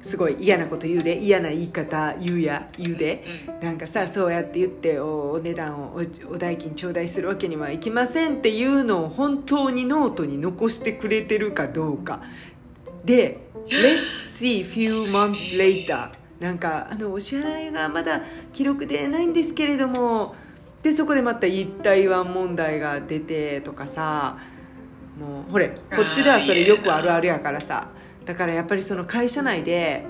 [0.02, 1.18] すごい嫌なこと言うで。
[1.18, 3.22] 嫌な言い方言うや言うで。
[3.60, 12.22] なんかさそうやって言っておお値段をおお代金頂戴するわけにはいきませんっていうのを本当にノートに残してくれてるかどうか。
[13.04, 13.38] で
[13.68, 16.08] 「Let's see few months later」
[16.40, 18.22] なんかあのお支払いがまだ
[18.52, 20.34] 記録でないんですけれども
[20.82, 24.38] でそこでまた一台湾問題が出てとかさ
[25.18, 27.88] もうほれこっちではそれよくあるあるやからさ
[28.24, 30.04] だからやっぱりその会社内で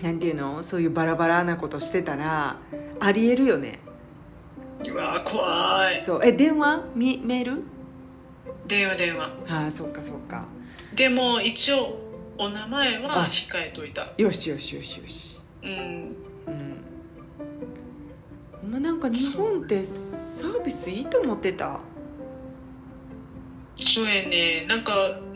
[0.00, 2.56] なんていうのそういうバラバラなことしてたら
[3.00, 3.78] ありえるよね。
[4.92, 6.00] うわー怖い。
[6.00, 6.20] そう。
[6.24, 6.82] え電話？
[6.96, 7.62] みメール？
[8.66, 9.30] 電話電話。
[9.48, 10.46] ああそっかそっか。
[10.96, 12.01] でも一応
[12.42, 13.26] お名前はあ。
[13.26, 14.08] 控えといた。
[14.18, 15.38] よしよしよしよし。
[15.62, 15.70] うん。
[18.64, 18.72] うん。
[18.72, 21.78] まなんか日本ってサービスいいと思ってた？
[23.78, 24.66] そうやね。
[24.68, 24.92] なんか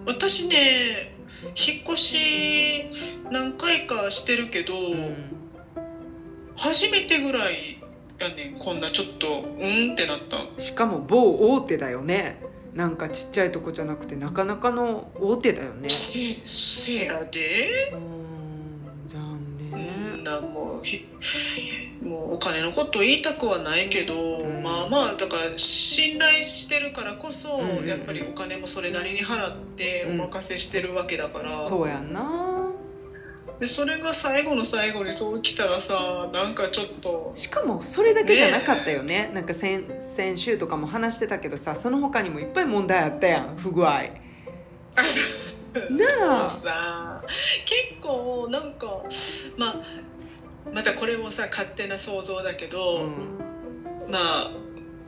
[0.06, 1.14] 私ね
[1.54, 2.90] 引っ越し
[3.30, 4.72] 何回かしてるけど、
[6.56, 7.78] 初めてぐらい
[8.18, 8.58] やねん。
[8.58, 10.60] こんなちょっとうんってなった。
[10.60, 12.42] しかも某大手だよね
[12.76, 15.88] なんかちっちゃいとこじゃなくてなかなかの大手だよね。
[15.88, 17.90] せせやで。
[17.92, 18.06] うーん
[19.08, 19.18] 残
[19.72, 21.08] う念んなんもうひ
[22.02, 24.62] もうお金のこと言いたくはないけど、うん。
[24.62, 27.78] まあまあだから信頼してるからこそ、うん。
[27.78, 32.65] うんやっぱりお金もそれなりに払ってお任せしてるわけだから、そうやんな
[33.58, 39.30] でそれが最後の最後にそう来たらさなんかちょっとしかもそれだけじゃなかったよね。
[39.32, 43.56] なんか先先週とかも話してたけどさその他にもいっぱい問題あったやん。
[43.56, 44.02] 不具合。
[45.90, 46.50] なあ。
[46.50, 47.22] さ
[47.64, 49.02] 結構なんか
[49.58, 49.74] まあ
[50.74, 53.38] またこれもさ勝手な想像だけど、うん。
[54.10, 54.50] まあ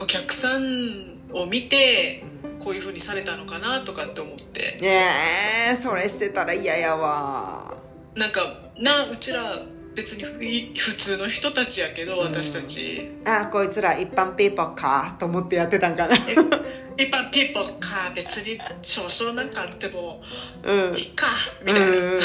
[0.01, 2.25] お客さんを見て
[2.61, 4.79] こういうふうにされたのかなとかって思って。
[4.81, 5.11] ね
[5.73, 7.78] えそれしてたら嫌やわ
[8.19, 8.41] なんか
[8.77, 9.55] なうちら
[9.95, 16.17] 別に普通の人たちやけど私たち、あこいつら一般ピーポーかと思ってやってたんかな。
[16.17, 20.21] 一般ピーポーか別に少々なんかあっても
[20.65, 20.97] うん。
[20.97, 21.27] いいか
[21.65, 22.21] みたいな、うんうんうん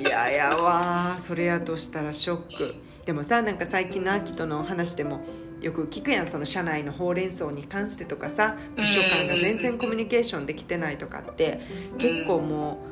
[0.00, 2.74] いややわそれやとしたらショック。
[3.06, 5.24] でもさなんか最近のアキトの話でも
[5.62, 6.26] よく聞くやん。
[6.26, 11.60] その社内のほうれん草に関してとかさ部署間が全然コミュニケーションできてないとかって。
[11.98, 12.84] 結構も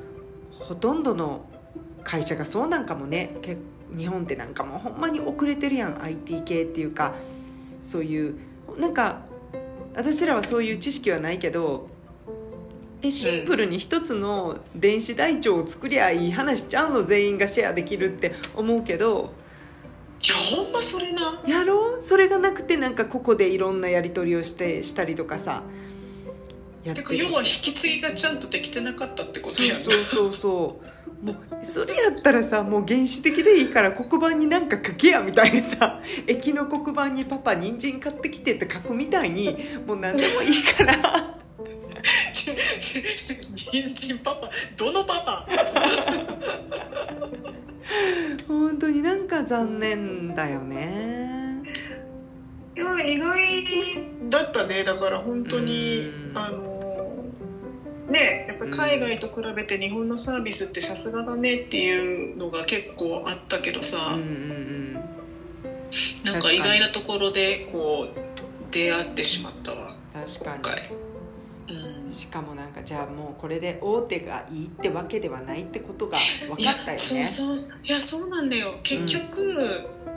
[0.58, 1.46] うほとんどの
[2.06, 3.56] 会社がそうなんかもねけ
[3.96, 7.14] 日本ってなんかもうほんまに遅れてるやん IT 系っていうか
[7.82, 8.36] そういう
[8.78, 9.22] なんか
[9.94, 11.88] 私らはそういう知識はないけど
[13.02, 19.32] えシンプルに一つの電子台帳を作りゃいい話ちゃうの全員がシェアできるって思うけど
[20.24, 20.34] いや
[20.64, 21.20] ほんまそれな。
[21.46, 21.96] やろ？
[21.98, 25.62] うそれがなくてなんかここでいろんなやり取りをしてしたりとかさ。
[26.84, 39.56] やってか要は引き継ぎがちゃんとできてなかったってことやそうそうそうそうもうそれやったらさもう原始的でいいから黒板になんか書けやみたいなさ 駅の黒板に「パパ人参買ってきて」って書くみたいに
[39.86, 41.32] もう何でもいいから。
[42.36, 44.48] 人参パパ？
[44.76, 45.46] どのパパ
[48.46, 51.62] 本当になんか残念だよね。
[52.76, 53.64] 意外
[54.30, 54.84] だったね。
[54.84, 56.38] だから本当にうん。
[56.38, 56.75] あの
[58.08, 64.92] ねやっぱり海外と比べて日本のサービスってさすがだねっていうのが結構あったけどさ、うんうんうん。
[66.24, 68.18] なんか意外なところでこう
[68.70, 69.78] 出会ってしまったわ
[70.12, 70.90] 確か今回、
[71.68, 72.06] うん。
[72.06, 76.16] にしかもなじゃあもうこれで大手がいいってわけではないってことが
[76.48, 76.96] 分かったよね。
[76.96, 77.78] そうそう。
[77.84, 78.68] いやそうなんだよ。
[78.84, 79.40] 結局、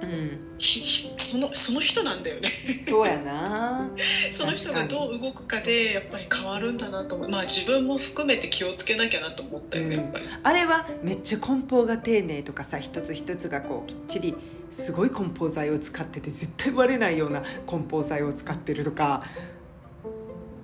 [0.03, 0.39] うん。
[0.59, 2.47] ひひそのその人なんだよね。
[2.47, 3.89] そうやな。
[4.31, 7.29] その人がどう動くかでやっぱり変わるんだなと思う。
[7.29, 10.01] まあ自分も含めて気をつけなきゃなと思ったよね、うん。
[10.03, 10.25] やっぱり。
[10.43, 14.35] あれはめっちゃ梱包が丁寧とかさ一つ一つがこうきっちり
[14.69, 19.23] すごい梱包材を使ってて絶対割れないような梱包材を使ってるとか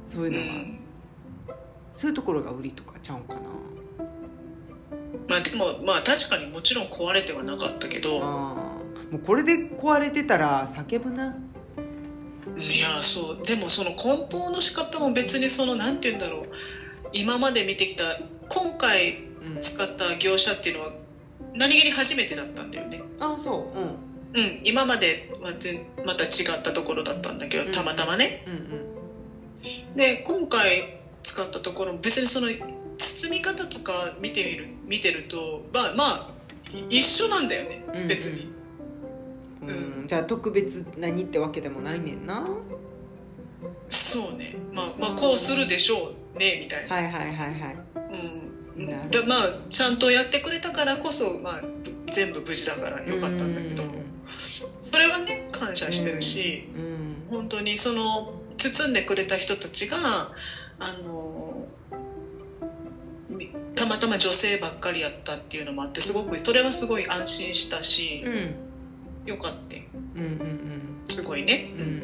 [0.07, 0.84] そういうのは、うん
[1.95, 3.41] そういうところが売りとかちゃうんかな。
[5.27, 8.19] まあでもまあ確かにもちろん壊れてはなかったけど。
[8.19, 8.71] も
[9.13, 11.35] うこれで壊れてたら叫ぶな。
[12.57, 13.45] いやそう。
[13.45, 16.45] でもその梱包の仕方も別にそのなんて言うんだろう。
[17.13, 18.03] 今まで見てきた
[18.49, 20.91] 今回うん使った業者っていうのは
[21.53, 23.01] 何気に初めてだったんだよね。
[23.19, 23.79] あそう。
[23.79, 24.43] うん。
[24.43, 24.61] うん。
[24.65, 27.65] 今までは全また違ったところだったんだけうん。
[27.67, 28.43] どたまたまね。
[28.47, 28.55] うんう
[29.93, 29.95] ん。
[29.95, 30.94] で今回
[31.25, 32.47] 使ったところ別にその
[32.97, 36.29] 包み方とか見てみる見てるとまあまあ
[36.89, 38.07] 一緒なんだよねうんうん。
[38.07, 38.49] 別に、
[39.61, 42.45] うん、じゃあ特別何ってわけでもないねんな。
[43.89, 44.55] そうね。
[44.73, 47.77] まあまあこうするでしょうねみたいな、はいはいはいはい。
[48.77, 48.87] うん。
[48.87, 53.83] なるほでまあちゃんとやってくれたからこそ、まあ、ぶ全部無事だからよかったんだけど。
[54.83, 57.15] それはね感謝してるし、うんうん。
[57.29, 59.97] 本当にその包んでくれた人たちが
[60.79, 61.67] あの
[63.29, 68.55] みたまたま女性ばっかりやったっていうのもあってすごくそれはすごい安心したし、うん。
[69.25, 69.83] よかったよ。
[70.15, 71.71] うんうんすごいね。
[71.75, 71.81] うん。
[71.81, 72.03] うん。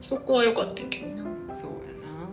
[0.00, 1.24] そこはよかったけど。
[1.24, 1.76] なそうや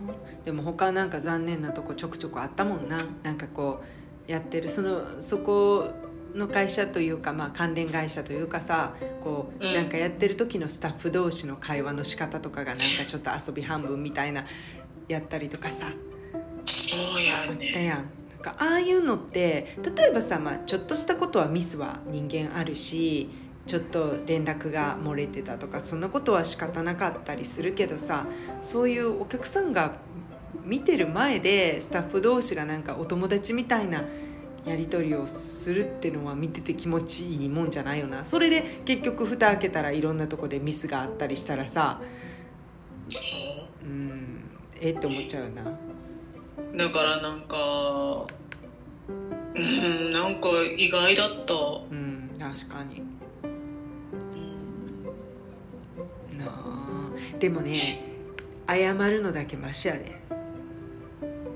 [0.08, 0.14] な。
[0.44, 3.04] でも他なんか残念なとこちょくちょくあったもんな。
[3.22, 3.82] なんかこ
[4.28, 5.90] うやってるそのそこ
[6.34, 9.74] の会社というか、まあ、関連会社というかさこう、うん。
[9.74, 14.44] なんかやってる時のスタッフ同士の会話の仕方とかがなんかちょっと遊び半分みたいな
[15.08, 15.92] やったりとかさ。
[16.64, 17.98] そうやだねやん。
[17.98, 23.28] なんかああいうのって例えばさ、まあ、ちょっとしたことはミスは人間あるし
[23.66, 28.26] ちょっと連絡が漏れてたとかそんなことは仕方なかったりするけどさ
[28.60, 29.96] そういうお客さんが
[30.64, 34.04] 見てる前でスタッフ同士がなんかお友達みたいな
[34.64, 38.24] やり取りをするってのは見てて気持ちいいもんじゃないよな。
[38.24, 42.00] それで結局蓋開けたらいろんなとこでミスがあったりしたらさ。
[43.84, 44.35] うん
[44.80, 45.64] えって思っちゃうよな。
[45.64, 45.70] だ
[46.90, 47.56] からなんか
[49.54, 51.54] うんなんか意外だった。
[51.90, 53.02] うん確かに。
[56.38, 57.10] なあ。
[57.38, 57.74] でもね
[58.68, 60.16] 謝るのだけマシやで。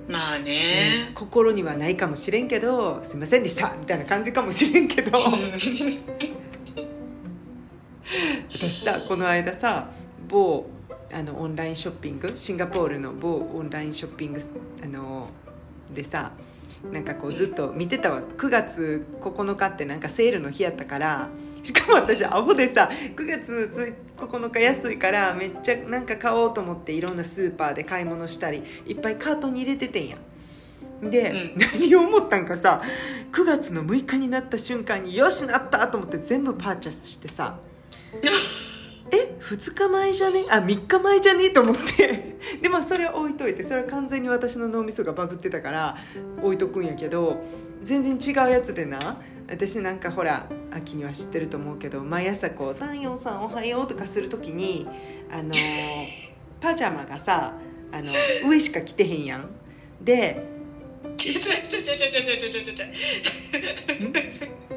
[0.08, 5.12] まあね、うん心にはないかもしれんけどすいませんでしたみたいな感じかもしれんけど。
[8.52, 9.88] 私さこの間さ
[10.28, 10.66] 某
[11.12, 14.40] あのオンラインショッピングシンガポールの某オンラインショッピング
[14.82, 15.28] あの
[15.92, 16.32] でさ
[16.92, 18.22] なんかこうずっと見てたわ。
[18.22, 21.28] 9月9日ってなんかセールの日やったから
[21.62, 30.16] しかも私アホでさ9月9日安いからめっちゃなんか買おうと思っていろんなスーパーで買い物したりいっぱいカートに入れててんや。
[31.02, 31.54] で、うん。
[31.58, 32.82] 何を思ったんかさ
[33.32, 37.58] 9月の6日になった瞬間によしなったと思って全部パーチャスしてさ
[39.12, 40.44] え2日前じゃね？
[40.50, 41.50] あ3日前じゃね？
[41.50, 42.36] と思って。
[42.62, 45.96] でまあそれは置いといてそれは完全に私の脳みそがバグってたから
[46.42, 47.42] 置いとくんやけど
[47.82, 48.98] 全然違うやつでな
[49.48, 54.86] 私なんかほら秋には知ってると思うけど毎朝こう「太陽さんおはよう」とかする時に
[55.30, 55.56] あのー
[56.60, 57.54] パジャマがさ
[57.92, 58.10] あの
[58.48, 59.48] 上しか着てへんやん。
[60.00, 60.44] で
[61.16, 64.69] ちょちょちょちょちょちょちょちょちょ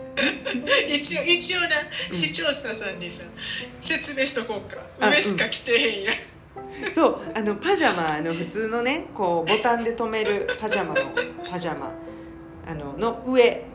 [0.87, 3.25] 一応一応な、視聴者さんにさ
[3.79, 4.81] 説明しとこうか。
[4.99, 6.11] あ上しか着てへんや、
[6.93, 11.01] そうあのパジャマの普通のねこうボタンで留めるパジャマの
[11.49, 11.93] パジャマ。
[12.65, 13.65] あのの上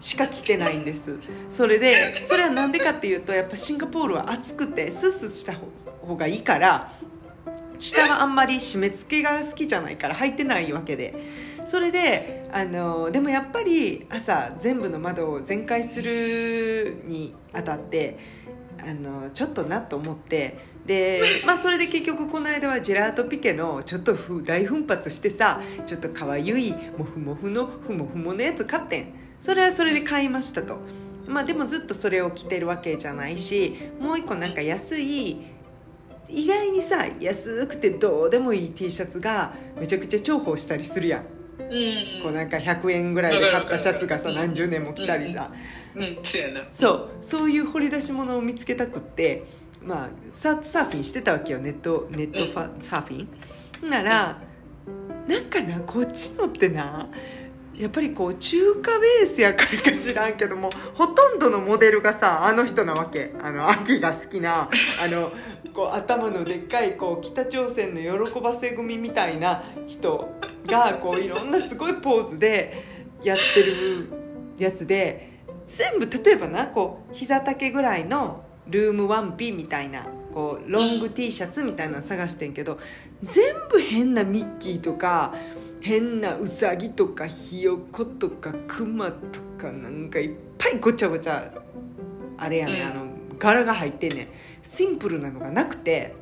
[0.00, 1.16] しか着てないんです。
[1.50, 6.92] それでそれはなんでかっていうとやっぱシンガポールは暑くてスースーした方がいいから
[7.78, 11.14] 下はあんまり締め付けが好きじゃないから履いてないわけで
[11.68, 18.18] それであのでもやっぱり朝全部の窓を全開するにあたって
[18.82, 20.56] あのちょっとなと思って
[20.86, 29.06] で まあそれで結局この間はジェラートピケのちょっとふ大奮発してさちょっとかわゆいモフモフのふもふものやつ買ってん。
[29.38, 30.78] それはそれで買いましたと。
[31.28, 35.36] まあでもずっとそれを着てるわけじゃないしもう一個なんか安い
[36.26, 41.24] 意外にさ安くてどうでもいい T シャツがめちゃくちゃ重宝したりするやん、
[41.58, 42.22] うん。
[42.22, 45.50] こうなんか100円ぐらいで買ったシャツがさうん何十年も着たりさ、
[45.94, 46.18] うん。
[46.72, 47.50] そうそう。
[47.50, 49.44] いう掘り出し物を見つけたくって
[49.82, 51.58] まあササーフィンしてたわけよ。
[51.58, 53.88] ネットネットファ、サーフィン。
[53.88, 54.38] なら
[55.26, 57.08] なんかなこっちのってな
[57.74, 63.32] やっぱりこう中華ベースやからか知らんけどもほとんどのモデルがさあの人なわけ。
[63.40, 65.30] あの秋が好きなあの
[65.72, 70.28] こう頭のでっかいこう北朝鮮の喜ばせ組みたいな人
[70.68, 72.84] がこういろんなすごいポーズで
[73.24, 82.78] やってるやつで全部例えばなこう膝丈ぐらいのルームワンピみたいなこうロング T シャツみたいなの探してんけど
[83.22, 85.34] 全部変なミッキーとか
[85.80, 91.52] 変なウサギとかひよことかクマとかなんかいっぱいごちゃごちゃ
[92.36, 92.86] あれやね、うん。
[92.88, 93.06] あの
[93.38, 94.28] 柄が入ってんねん。
[94.62, 96.14] シンプルなのがなくて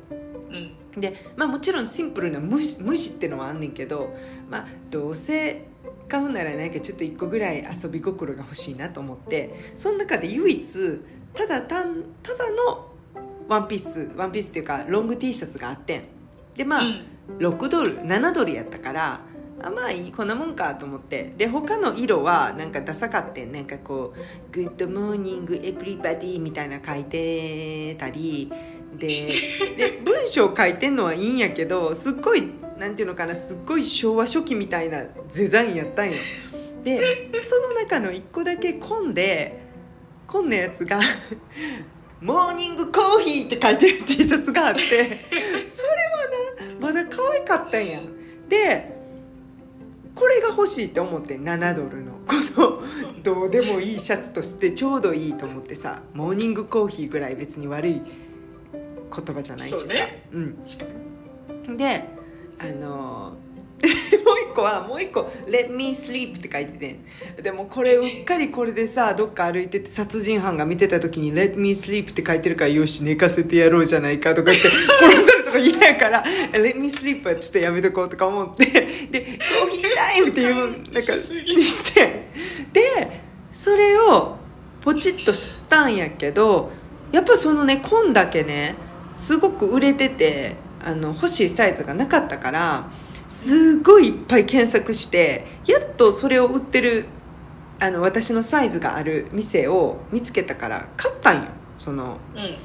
[0.49, 4.15] うんでまあもちろんシンプルな無地無地ってのはあんねんけど
[4.49, 5.65] まあどうせ
[6.07, 11.01] 買うならなんかちょっと1個ぐらい遊び心が欲しいなと思ってその中で唯一
[11.33, 12.87] ただたんただの
[13.47, 16.03] ワンピースワンピースっていうかロング T シャツがあってん。
[16.55, 17.01] でまあ、うん。
[17.39, 19.19] 6ドル7ドルやったから
[19.61, 21.33] あまあいいこんなもんかと思って。
[21.37, 23.51] で他の色はなんかダサかってん。
[23.51, 24.19] なんかこう
[24.51, 28.51] 「Good morning everybody」みたいな書いてたり
[28.95, 29.07] で
[29.77, 32.43] で文章書いてんのはいいんやけどすっごい
[32.77, 36.13] なんていうのかなすっごい昭和初期みたいなデザインやったんよ。
[36.83, 39.59] でその中の1個だけ紺で
[40.27, 40.99] 紺のやつが
[42.21, 47.99] 「モーニングコーヒー」って書いてる T シャツがあってそれはなまだ可愛かったんや。
[48.47, 48.97] で
[50.15, 52.81] これが欲しいって思って7ドルのこの
[53.21, 58.01] どうでもいいシャツとしてちょうどいいと思ってさモーニングコーヒーぐらい別に悪い
[59.13, 59.79] 言葉じゃないしさ。
[59.79, 60.55] そうね。
[61.67, 62.03] うん、で
[62.59, 63.47] あのー
[64.25, 66.99] もう一個はもう一個「Let me sleep」って書いて
[67.35, 78.65] てでもこれうっかりこれでさどっか歩いてて殺人犯が見てた時に「Let me sleep」って書いてるからよし寝かせてやろうじゃないかとか言って 殺されたら嫌やから「Let me sleep」はちょっとやめとこうとか思って。
[78.65, 82.27] で「コーヒータイム」っていうなんかして。
[82.73, 84.37] でそれを
[84.81, 86.71] ポチッと知ったんやけど
[87.11, 88.75] やっぱそのね紺だけね
[89.17, 92.89] すごく売れててあの欲しいサイズがなかったから
[93.27, 97.07] すごいいっぱい検索してやっとそれを売ってる
[97.79, 101.49] あの私のサイズがある店を見つけたから買ったんよ。
[101.77, 102.55] そのうん。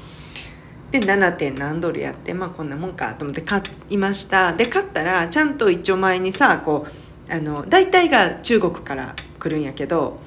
[0.91, 1.35] で 7.
[1.37, 4.53] 点何ドルやってまあこんなもんかと思って買いました。
[4.53, 6.87] で買ったらちゃんと一丁前にさこ
[7.29, 10.19] うあの大体が中国から来るんやけど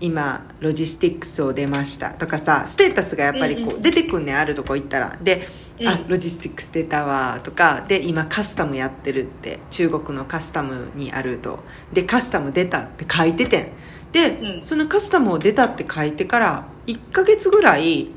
[0.00, 5.16] 今 logistics を出ましたとかさステータスがやっぱりこう出てくんねんあるとこ行ったら。
[5.20, 5.46] で
[5.80, 5.88] うん。
[5.88, 11.60] あ logistics 出たわとかで今カスタムやってるって中国のカスタムにあると。
[11.92, 13.68] でカスタム出たって書いててん。
[14.12, 14.62] で、うん。
[14.62, 18.08] そのカスタムを出たって書いてから1ヶ月ぐらい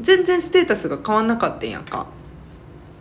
[0.00, 2.06] 全然ステータスが変わんなかったんやんか。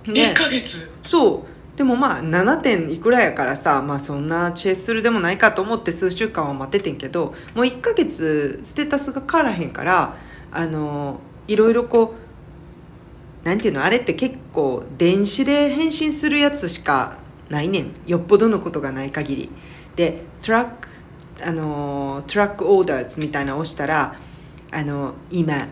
[0.06, 0.94] で1ヶ月？
[1.08, 1.52] そう。
[1.78, 10.18] でもまあ7点いくらやからさまあそんなチェイスするでもないかと思って数週間は待っててんけどもう1ヶ月ステータスが変わらへんから
[10.52, 12.31] あのいろいろこう
[13.44, 17.18] なんていうのあれって結構電子で返信するやつしか
[17.50, 17.92] ないねん。
[18.06, 19.50] よっぽどのことがない限り。
[19.96, 20.88] でトラック
[21.44, 24.16] あのトラックオーダーズみたいなのを押したら
[24.72, 25.68] あの今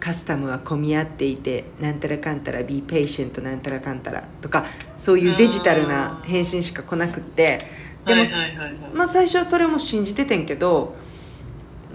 [0.00, 4.66] カスタムは混み合っていてなんたらかんたら be patient なんたらかんたらとか
[4.98, 7.84] そういうデジタルな返信しか来なくって。
[8.04, 8.20] でも、
[8.92, 10.94] まあ、最初はそれも信じててんけど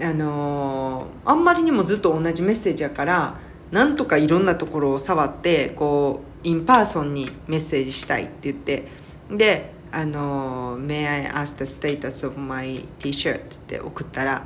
[0.02, 3.36] あのーあんまりにもずっと同じメッセージやから
[3.72, 8.88] なんとかいろんなところを触ってこう in person にメッセージしたいって言って
[9.30, 14.44] で「あのー May I ask the status of my t-shirt」って送ったら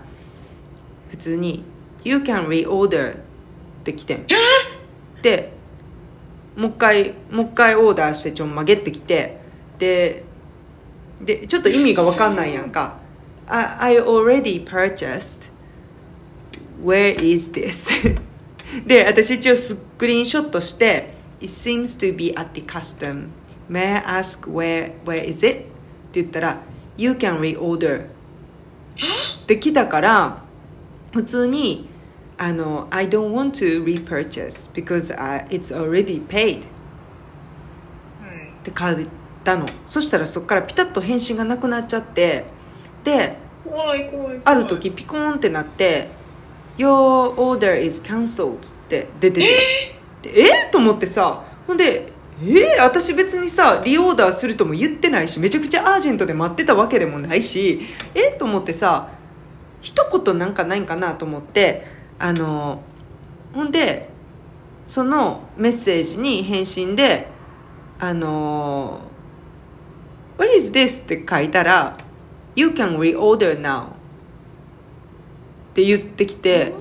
[1.10, 1.64] 普通に
[2.04, 3.18] 「You can reorder」っ
[3.84, 4.26] て来てん。
[5.22, 5.54] で
[6.58, 9.38] もう一回もう一回オーダーしてちょんまげってきて
[9.80, 10.24] で
[11.22, 12.98] でちょっと意味が分かんないやんか
[13.48, 15.52] 「I, I already purchased.
[16.84, 18.20] Where is this?」
[18.86, 23.28] で私一応スクリーンショットして「It seems to be at the custom
[23.70, 25.62] may I ask where, where is it?」っ
[26.12, 26.58] て言ったら
[26.98, 28.06] 「You can reorder」
[29.48, 30.44] で来たから
[31.14, 31.90] 普通に
[32.38, 36.66] あの「I don't want to repurchase because、uh, it's already paid」
[38.22, 39.08] はいって書い
[39.44, 42.46] たのそしたらそこからピタッと返信がなくなっちゃって
[43.04, 43.38] で
[44.46, 46.10] ある時ピコーンってなって
[46.78, 49.48] 「Your order is cancelled」って出てて。
[50.24, 50.70] でえ？
[50.72, 51.44] と思ってさ。
[51.68, 52.12] ほんで
[52.42, 52.80] え？
[52.80, 57.82] 私別にさリオーダーするとも言ってないしめちゃくちゃアージェントで待ってたわけでもないし
[58.16, 58.32] え？
[58.32, 59.10] と思ってさ
[59.82, 61.86] 一言なんかないんかなと思って
[62.18, 62.82] あの
[63.54, 64.10] ほんで
[64.86, 67.28] そのメッセージに返信で
[68.00, 69.02] あの
[70.38, 71.98] 「What is this?」って書いたら
[72.56, 73.90] 「You can reorder now」
[75.74, 76.72] って言ってきて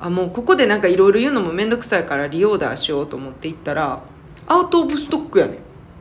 [0.00, 4.02] あもうここでなんかいろいろ言うのも面倒くさいからリオーダーしようと思って行ったら
[4.48, 5.58] アウト・オブ・ストックやねん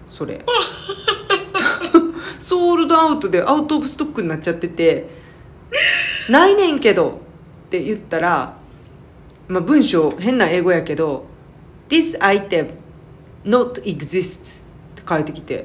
[0.10, 0.41] それ
[2.39, 5.08] ソールドアウトでアウト・オブ・ストックになっちゃってて
[6.32, 7.22] 「ないねんけど」
[7.68, 8.58] って言ったら、
[9.48, 11.28] まあ、文章変な英語やけど
[11.89, 12.72] 「This item
[13.46, 14.64] not exist」
[15.00, 15.64] って書いてきて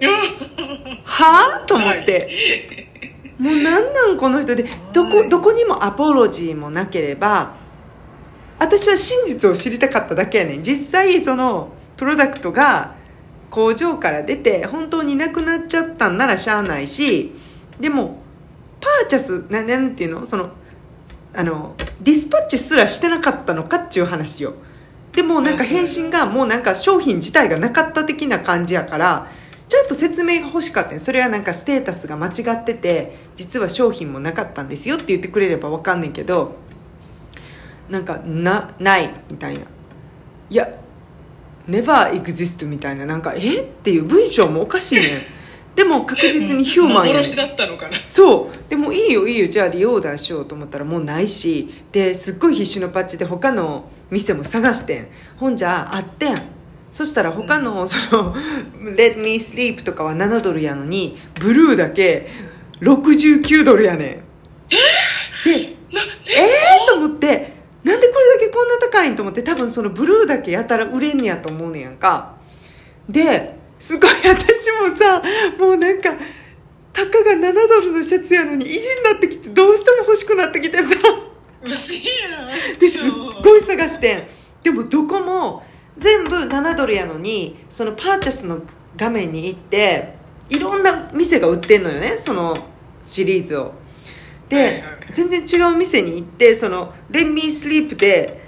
[1.05, 2.90] 「はあ?」と思って。
[3.41, 7.55] もうなんなんこの人でどこどこにもアポロジーもなければ
[8.59, 10.63] 私は真実を知りたかっただけやねん。
[10.63, 12.95] 実際そのプロダクトが
[13.49, 17.33] 工場から出て本当になくなっちゃったんならしゃあないし
[17.81, 18.23] でも
[18.81, 20.27] パーチャスななんていうの？
[20.27, 20.51] その
[21.35, 24.53] あのディスパッチすらしてなかったのかっちゅう話よ。
[25.13, 29.31] でもなんか返信がもうなんか商品自体がなかった的な感じやから
[29.71, 36.57] ちゃんと説明が欲しかったねそれはなんかステータスが間違ってて実は商品もなかったんですよって言ってくれれば分かんねんけど
[37.91, 39.61] なんかなないみたいな。
[40.49, 40.69] いや
[41.69, 43.05] never exist みたいな。
[43.05, 43.63] なんかえ？
[43.63, 45.05] っていう文章もおかしいねん。
[45.75, 47.97] でも確実にヒューマンやねだったのかな。
[47.97, 48.71] そう。
[48.71, 49.49] でもいいよいいよ。
[49.49, 51.69] じゃあリオーダーしようと思ったらもうないし。
[51.91, 55.09] ですっごい必死のパッチで他の店も探してん。
[55.39, 56.43] ほんじゃあってん
[56.91, 58.35] そしたら他のその
[58.97, 62.29] 「Let me sleep」とかは7ドルやのにブルーだけ
[62.81, 64.09] 69ドルやねん。
[64.09, 64.21] で
[65.57, 65.77] え？
[66.85, 72.37] ー、と思ってなんでこれだけこんな高いんと思って多分そのブルーだけやたら売れんねやと思うねやんか。
[73.09, 75.23] ですごい私もさ
[75.59, 76.11] もうなんか
[76.93, 80.85] たかが7ドルのシャツやのに意地になってきてどうしても欲しくなってきてさ。
[81.63, 83.13] ですっ
[83.43, 84.27] ごい探してん。
[84.63, 85.63] でもどこも
[86.01, 88.63] 全部7ドルやのにそのパーチャスの
[88.97, 90.15] 画面に行って
[90.49, 92.57] いろんな店が売ってんのよねその
[93.03, 93.73] シリーズを。
[94.49, 94.83] で、
[95.13, 98.41] 全然違う店に行ってその「レンミースリープで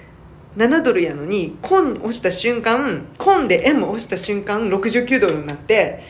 [0.56, 6.02] 7ドルやのにコン押した瞬間コンで M 押した瞬間69ドルになって。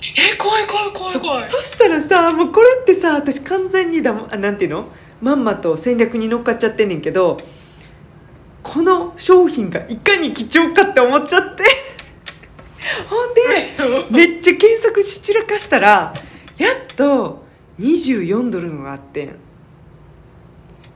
[0.00, 1.42] え怖い怖い怖い怖い。
[1.42, 4.88] そそしたらさもうこれってさ私完全にだもあなんていうの？
[5.22, 7.38] まんまと戦略に乗っかっちゃってんねんけど
[8.64, 11.62] この商品がいかに貴重かって思っちゃって。
[13.08, 13.40] ほんで
[14.10, 16.12] めっちゃ検索し散らかしたら
[16.58, 17.44] やっと
[17.78, 19.36] 24ドルのがあってん。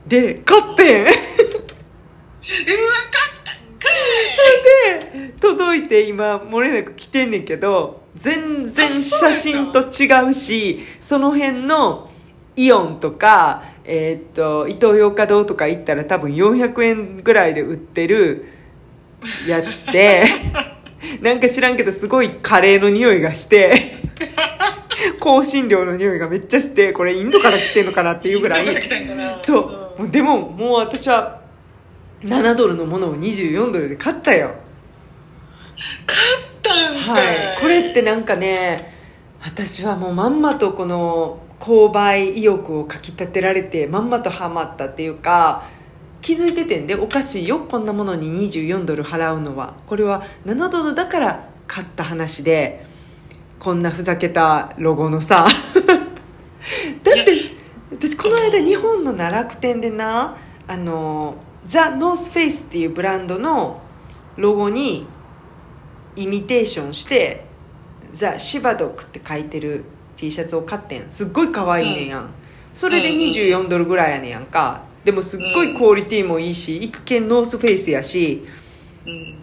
[0.05, 1.03] で買ってん。
[1.03, 1.21] うわかっ
[3.79, 3.89] た
[5.13, 12.09] で届いて今漏れなく来てんねんけど全然写真と違うしその辺の
[12.55, 18.45] イオンとか、えーっとイトーヨーカドーとか行ったら多分400円ぐらいで売ってる
[19.47, 20.23] やつで
[21.21, 23.99] なんか知らんけどすごいカレーの匂いがして
[25.19, 28.65] 香辛料の匂いがめっちゃしてこれインドから来てんのかなっていうぐらい。
[29.41, 29.59] そ
[29.97, 30.01] う。
[30.01, 31.41] もうでももう私は
[32.23, 34.51] 7ドルのものを24ドルで買ったよ。
[36.05, 36.17] 買
[36.47, 37.57] ったんかはい。
[37.59, 38.93] これってなんかね
[39.41, 45.65] 私はもうまんまとこの購買意欲をかきたてられてまんまとハマったっていうか
[46.21, 49.75] 気づいててんでおかしいよこんなものに24ドル払うのは。
[49.87, 52.85] これは7ドルだから買った話で
[53.57, 55.47] こんなふざけたロゴのさ。
[57.03, 57.59] だって
[57.91, 60.35] 私この間日本の奈楽店でな
[60.67, 63.81] あのザ・ノースフェイスっていうブランドの
[64.37, 65.07] ロゴに
[66.15, 67.45] イミテーションして
[68.11, 69.85] 「ザ・シバドック」って書いてる
[70.19, 71.09] T シャツを買ってん。
[71.09, 72.29] すっごい可愛いねんやん、
[72.73, 74.81] それで24ドルぐらいやねんやんか。
[75.05, 78.45] でもすっごいクオリティもいいし行くけんノースフェイスやし。
[79.05, 79.39] うん。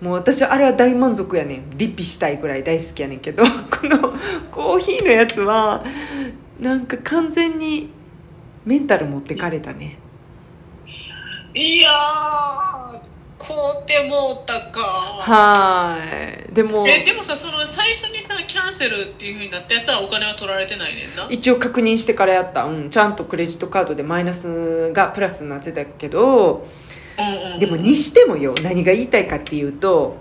[0.00, 1.70] もう私あれは大満足やねん。
[1.70, 3.42] ディッピしたいぐらい大好きやねんけど。
[3.70, 4.14] この
[4.52, 5.84] コーヒーのやつは
[6.60, 7.90] なんか完全に
[8.64, 9.98] メンタル持ってかれたね。
[11.54, 13.13] いやー
[13.46, 14.80] 買うてもうたか。
[14.80, 16.54] はーい。
[16.54, 21.26] でもえでもさその最初にさキャンセルっていうふうになったやつはお金は取られてないねんな。
[21.30, 26.66] 一応確認してからやった、うん、ちゃんとクレジットカードでマイナスがプラスになってたけど
[27.18, 28.54] うんうんうんでもにしてもよ。
[28.62, 30.16] 何が言いたいかっていうと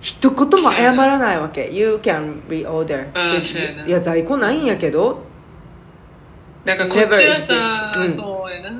[0.00, 3.08] 一言も謝らないわけ「You can reorder」
[3.88, 5.24] いや在庫ないんやけど。
[6.64, 8.10] なんかこっちはさ、うん。
[8.10, 8.70] そうやな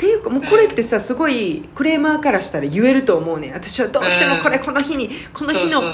[0.00, 3.50] っていうかもうこれってさすごいクレーマーからしたら言えると思うね。
[3.50, 5.92] ん私はどうしてもこれこの日にこの日の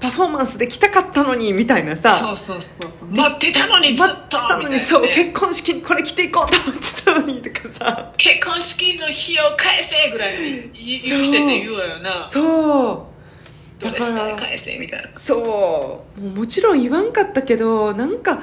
[0.00, 2.08] パフォーマンスで来たかったのにみたいなさ。
[2.08, 3.10] そうそうそうそう。
[3.10, 8.12] 待ってたのにずっ待ってとたのにそう結婚式にこれ着ていこうと思ってたのにとかさ。
[8.16, 12.26] 結婚式の費用返せぐらいに言う人って言うわよな。
[12.26, 13.82] そう。
[13.82, 15.18] ドレス代返せみたいな。
[15.18, 16.20] そう。
[16.22, 18.42] もうもちろん言わんかったけどなんか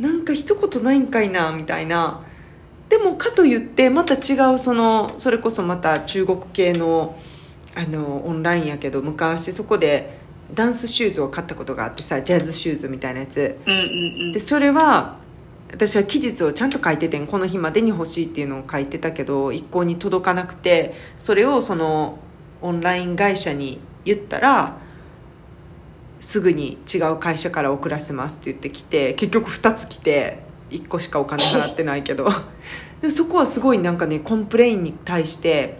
[0.00, 2.24] なんか一言ないんかいなみたいな
[2.88, 7.18] でもかといってまた違うそのそれこそまた中国系の
[7.74, 10.18] あのオンラインやけど昔そこで
[10.52, 13.58] ダンスシューズを買ったことがあってさジャズシューズみたいなやつ。
[13.66, 13.82] うんうんう
[14.28, 14.32] ん。
[14.32, 15.16] でそれは
[15.72, 22.18] 私は期日をちゃんと書いててんこの日までに欲しいっていうのを書いてたけど一向に届かなくてそれをその
[22.62, 24.78] オンライン会社に言ったら
[26.20, 30.43] すぐに違う会社から送らせますって言ってきて結局2つ来て
[30.74, 32.28] 1個しかお金払ってないけど。
[33.00, 35.78] でそこはすごいなんかね complain に対して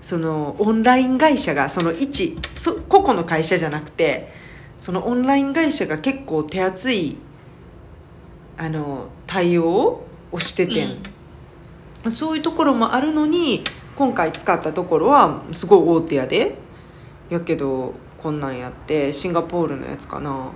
[0.00, 4.30] そのオンライン会社がその一そ個々の会社じゃなくて
[4.76, 7.16] そのオンライン会社が結構手厚い
[8.58, 10.02] あの対応
[10.32, 13.64] をしててん、そういうところもあるのに
[13.96, 16.56] 今回使ったところはすごい大手やで。
[17.30, 20.50] やけどこんなんやってシンガポールのやつかな。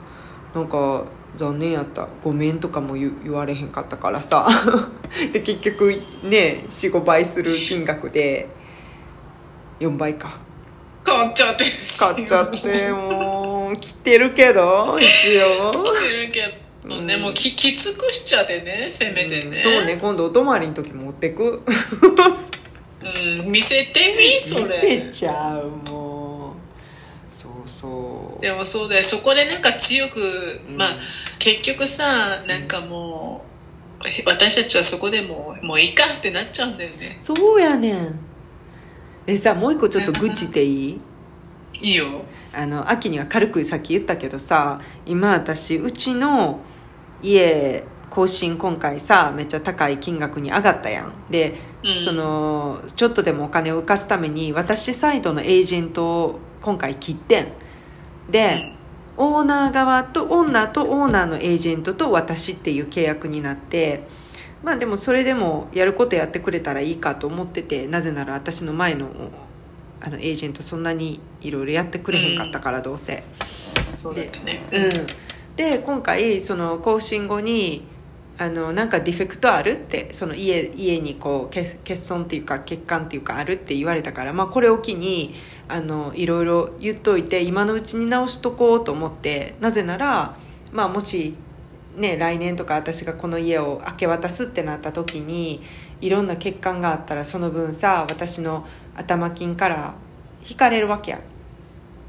[0.55, 1.05] なんか
[1.37, 2.09] 残念やった。
[2.23, 4.49] ごめんとかも言言われへんかったからさ。
[5.33, 8.49] で結局ね45倍する金額で。
[9.81, 10.39] 4倍か。
[11.03, 15.71] 買っちゃって買っちゃってもう来てるけど一応。
[15.73, 16.41] 来てるけ
[16.89, 17.01] ど。
[17.01, 21.63] ね、もうききつくしちゃってねせめてね、そうね今度お泊まりの時持ってく。
[23.03, 26.55] うん、見せてみ そ見れせちゃうも
[27.31, 27.35] う。
[27.35, 28.43] そうそう。
[28.43, 29.03] でもそうだよ。
[29.03, 30.21] そこでなんか強く、
[30.69, 30.77] うん。
[30.77, 30.89] まあ
[31.45, 33.45] 結局さなんかも
[34.03, 37.19] うえ私たちはそこでもうもういいかってなっちゃうんだよね。
[37.21, 38.19] そうやねん。
[39.27, 41.01] でさもう一個ちょっと愚痴でいい？
[41.83, 42.07] いいよ。
[42.55, 46.61] あの秋には軽くさっき言ったけどさ今私うちの
[47.23, 51.13] 家更新今回さめっちゃ高い金額に上がったやん。
[51.31, 51.95] で、うん。
[51.95, 57.53] そのちょっとでもお金を浮かすために私サイドのエージェントを今回切ってん。
[58.31, 58.74] で、
[59.17, 64.07] オーナー側とオーナーとオーナーのエージェントと私っていう契約になって
[64.63, 69.09] まあでもそれでもやることやってくれたらいいかと思っててなぜなら私の前の
[70.01, 73.25] あのエージェントそんなにいろいろやってくれへんかったからどうせ。
[73.95, 74.29] そうだね。
[74.71, 75.07] うん、
[75.57, 77.87] で今回その更新後に
[78.37, 85.35] あのなんかディフェクトあるってその家家にこう欠欠損っていうか欠陥っていうかあるって言われたから、まあ、これを機に
[85.69, 90.37] あのいろいろ言っといて今のうちに直しとこうと思ってなぜなら、
[90.73, 91.37] まあ、もし、
[91.97, 95.63] ね、来年とか私がこの家を明け渡すってなった時に
[96.01, 98.67] いろんな欠陥があったらその分さ私の
[98.97, 99.95] 頭金から
[100.49, 101.21] 引かれるわけや、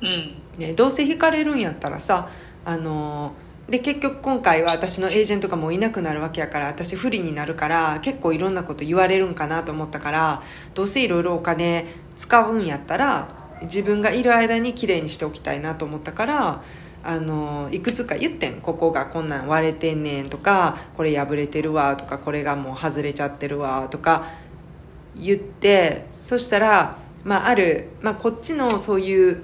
[0.01, 0.41] うん。
[0.57, 2.29] ね、どうせ引かれるんやったらさ
[2.65, 3.35] あの
[3.69, 10.43] で結局今回は私のエージェントがもういなくなるわけやから私不利になるから結構いろんなこと言われるんかなと思ったから
[10.75, 13.29] どうせいろいろお金使うんやったら
[13.63, 16.63] 自分がいる間に綺麗にしておきたいなと思ったから
[17.03, 18.61] あのいくつか言ってん。
[18.61, 24.25] ここがこんなん割れてんねんとかこれ破れてるわとかこれがもう外れちゃってるわとか
[25.15, 29.43] 言ってそしたら、まあ、ある、まあ、こっちのそういう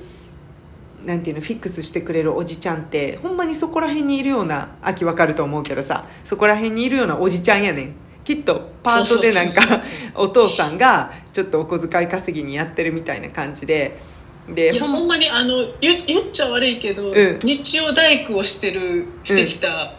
[1.06, 7.94] なんていうのフィックスしてくれるおじちゃんってほんまにそこら辺にいるような秋わかると思うけどさそこら辺にいるようなおじちゃんやねん。
[8.24, 9.76] きっとパートでなんか
[10.20, 14.00] お父さんがちょっとお小遣い稼ぎにやってるみたいな感じで。
[14.48, 17.40] でほんまにあの言言っちゃ悪いけど、ん。
[17.44, 19.94] 日曜大工をしてるしてきた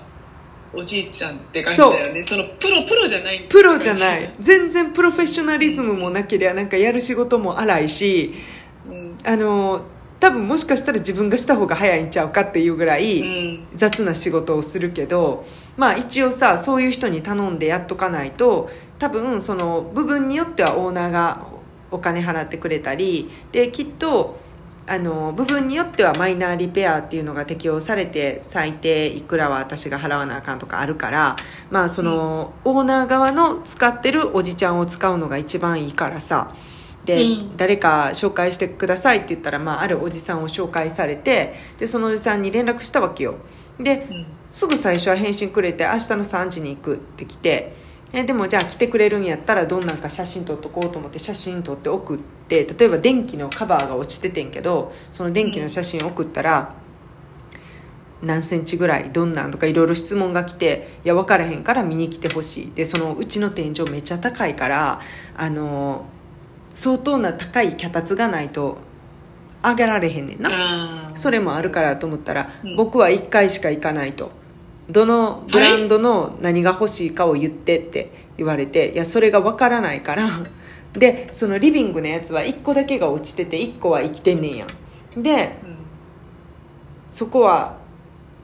[0.72, 3.46] おじいちゃんって感じだよね、そのプロプロじゃない。
[3.48, 4.34] プロじゃない。
[4.40, 8.34] 全然プロフェッショナリズムもなければなんかやる仕事も荒いし
[8.88, 9.82] うん、あの
[10.22, 13.66] 多分もしかしたら自分がした方が早いんちゃうかっていうぐらい、うん。
[13.74, 15.44] 雑な仕事をするけど
[15.76, 18.70] まあ一応さそういう人に頼んでやっとかないと
[19.00, 21.46] 多分その部分によってはオーナーが
[21.90, 24.38] お金払ってくれたりできっと
[24.86, 31.36] あの部分によってはマイナーリペアっていうのが適用されて最低いくらは私が払わなあかんとかあるから
[31.70, 36.54] まあその、オーナー側の使ってるおじちゃんを使うのが一番いいからさ
[37.04, 37.56] で、うん。
[37.56, 43.36] 誰か紹介してくださいって言ったら、まあ、あるおじさんを紹介されてでそのおじさんに連絡したわけよ。
[43.78, 44.26] でうん。
[44.50, 47.72] すぐ最初は返信くれて明日の3時に行くって来て
[48.12, 56.74] えでもじゃあ来てくれるんやったらどんなんか写真撮っとこうと思って写真撮って送って例えば電気のカバーが落ちててんけどその電気の写真送ったら、
[58.22, 62.72] 何センチぐらいどんなんとかいろいろ質問が来ていや分からへんから見に来てほしい。
[62.72, 65.00] でそのうちの天井めっちゃ高いから
[65.36, 66.06] あの
[66.74, 68.78] 相当な高い脚立がないと
[69.62, 70.50] 上げられへんねんな。
[71.14, 72.76] それもあるからと思ったら、うん。
[72.76, 74.30] 僕は1回しか行かないと。
[74.90, 80.30] どのブランドの何が欲しいかを言ってって言われて、い、やそれが分からないから。
[80.94, 84.66] でそのリビングのやつは1個だけが落ちてて1個は生きてんねんや。
[85.16, 85.76] んでうん。
[87.10, 87.76] そこは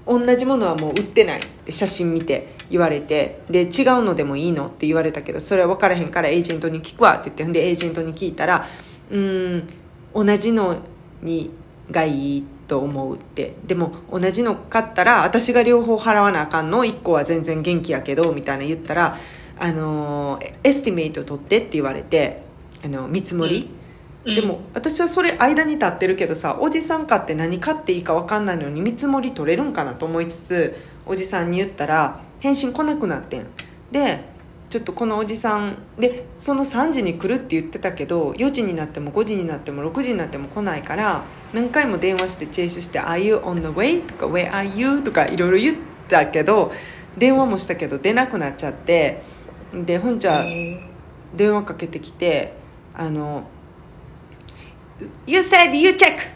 [0.08, 3.68] 同じものはもう売ってないって写真見て言われてで違う
[4.02, 8.66] のでもいいのって言われたけどそれは分からへんからエージェントに聞くわって言ってほんでエージェントに聞いたら
[9.10, 9.68] うん
[10.14, 10.78] 同じの
[11.22, 11.50] に
[11.90, 13.54] がいいと思うって。
[13.66, 19.18] でも同じの買ったら私が両方払わなあかんの？1個は全然元気やけどみたいな言ったら
[19.58, 22.42] あの estimate 取ってって言われて
[22.84, 23.77] あの見積もり、うん
[24.34, 30.76] でも私はそれ間に立ってるけどさおじさん買って何買っていいか分かんないのに見積もり取れるんかなと思いつつ
[31.06, 33.46] おじさんに言ったら返信来なくなってん
[33.90, 34.24] で
[34.68, 41.24] ちょっとこのおじさんでその3時に来るって言ってたけど4時になっても5時になっても6時になっても来ないから
[41.54, 45.76] 何回も電話してチェイスして「Are you on the way?」とか「Where are you?」とかいろいろ言っ
[46.06, 46.70] たけど
[47.16, 49.22] 電話もしたけど出なくなっちゃって
[49.72, 50.80] でほんじゃうん
[51.34, 52.52] 電話かけてきて
[52.94, 53.44] あの
[55.26, 56.30] 「You said you check.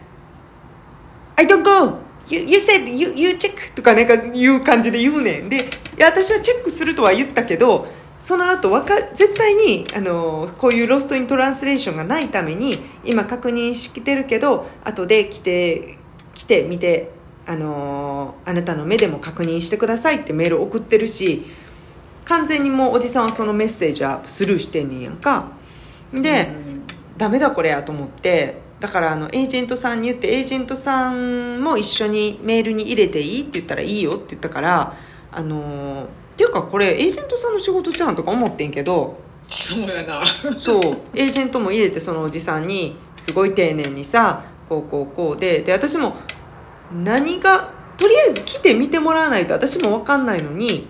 [1.36, 1.98] I don't go.
[2.28, 5.48] You, you said you, you check」とかなんか言う感じで言うねん。
[5.48, 5.60] でい
[5.96, 7.88] や私はチェックするとは言ったけど
[8.20, 15.98] その後わか絶対にあのこういうロストイントランスレーションがないために今確認してるけど後で来て
[16.34, 17.10] 来て見て
[17.46, 21.44] あのあなたの目でも確認してくださいってメール送ってるし
[22.24, 25.50] 完全にもうおじさんはそのメッセージはスルーしてんねんやんか。
[26.12, 26.50] で、
[27.16, 34.94] ダメだこれやと思ってだからあのエージェントさんに言ってエージェントさんも一緒にメールに入れていいって言ったらいいよって言ったから
[35.30, 40.24] あのーっていうかこれエージェントさんの仕事じゃんとか思ってんけどそうやな。
[40.26, 40.82] そう
[41.14, 46.16] エージェントも入れてそのおじさんにすごい丁寧にさこうこうこうでで私も
[47.04, 50.88] 何がとりあえず来て見てもらわないと私も分かんないのに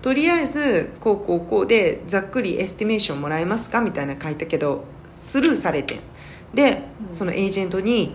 [0.00, 3.80] とりあえずこうこうこうでざっくり estimation もらえますか？
[3.80, 4.84] みたいな書いたけど
[5.24, 5.96] スルーされて。
[5.96, 5.98] ん
[6.54, 7.14] でうん。
[7.14, 8.14] そのエージェントに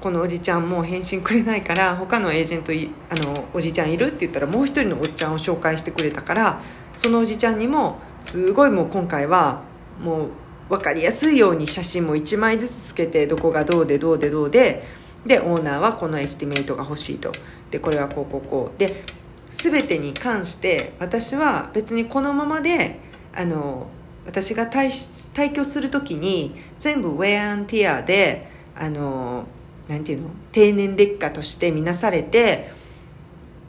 [0.00, 6.60] このおじちゃんもう返信くれないから他のエージェントいあのおじちゃんいるって言ったらもう一人のおっちゃんを紹介してくれたから
[6.94, 9.62] そのおじちゃんにもすごいもう今回は
[10.00, 10.28] もう
[10.68, 15.04] 分かりやすいように写真も1枚ずつつけてどこがどうでどうでどうで。
[15.24, 17.32] でオーナーはこの estimate が欲しいと。
[17.70, 18.78] でこれはこうこうこう。
[18.78, 19.02] で
[19.48, 22.98] 全てに関して私は別にこのままで
[23.34, 23.86] あの
[24.26, 24.86] 私が退
[25.34, 29.46] 退去する時に全部ウェアアンティアであの
[29.88, 30.30] なんていうの？
[30.52, 32.72] 定年劣化として見なされて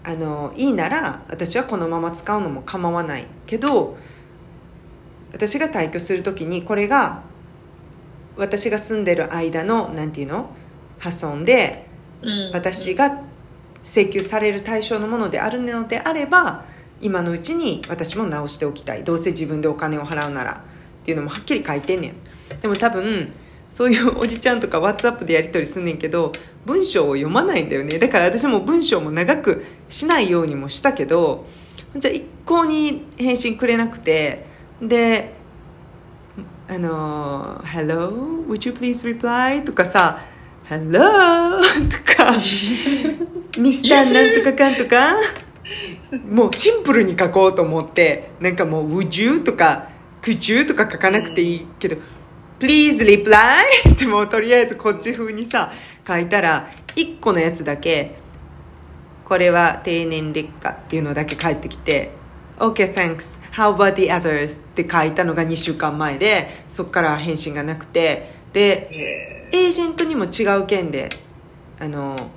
[0.03, 3.97] あのいいなら私はこのまま使うのも構わないけど
[5.33, 7.23] 私が退去する時にこれが
[8.37, 10.49] 私が住んでる間のなんていうの？
[10.99, 11.87] 破損で
[12.21, 12.51] うん。
[12.53, 13.21] 私が
[13.83, 16.65] 請求される対象のものであるのであれば
[17.05, 20.63] 今のうちに私も直しておきたいどうせ自分でお金を払うなら
[21.01, 22.15] っていうのもはっきり書いてんねん
[22.61, 23.31] でも多分
[23.69, 26.31] そういうおじちゃんとか WhatsApp でやり取りすんねんけど
[26.65, 31.45] 文章を読まないんだよねだから私も文章も長くしないようにもしたけど
[31.95, 34.47] じゃあ一向に返信くれなくて
[34.81, 35.35] で
[36.67, 38.47] あの「Hello?
[38.47, 40.25] Would you please reply?」とかさ
[40.67, 41.61] 「Hello?
[41.87, 42.31] 」とか
[43.59, 45.15] 「ミスターなんとかかんとか」
[46.29, 49.89] もうシンプルに書こうと思ってなんかもう「Would you?」とか
[50.21, 51.97] 「Could you?」とか書かなくていいけど
[52.59, 53.33] 「Please reply
[53.91, 55.71] 」ってもうとりあえずこっち風にさ
[56.07, 58.15] 書いたら1個のやつだけ
[59.25, 62.11] これは定年劣化っていうのだけ返ってきて
[62.57, 64.61] OK thanks how about the others?
[64.61, 71.09] って書いたのが2週間前でそっから返信がなくてでへエージェントにも違う件で
[71.79, 72.29] あの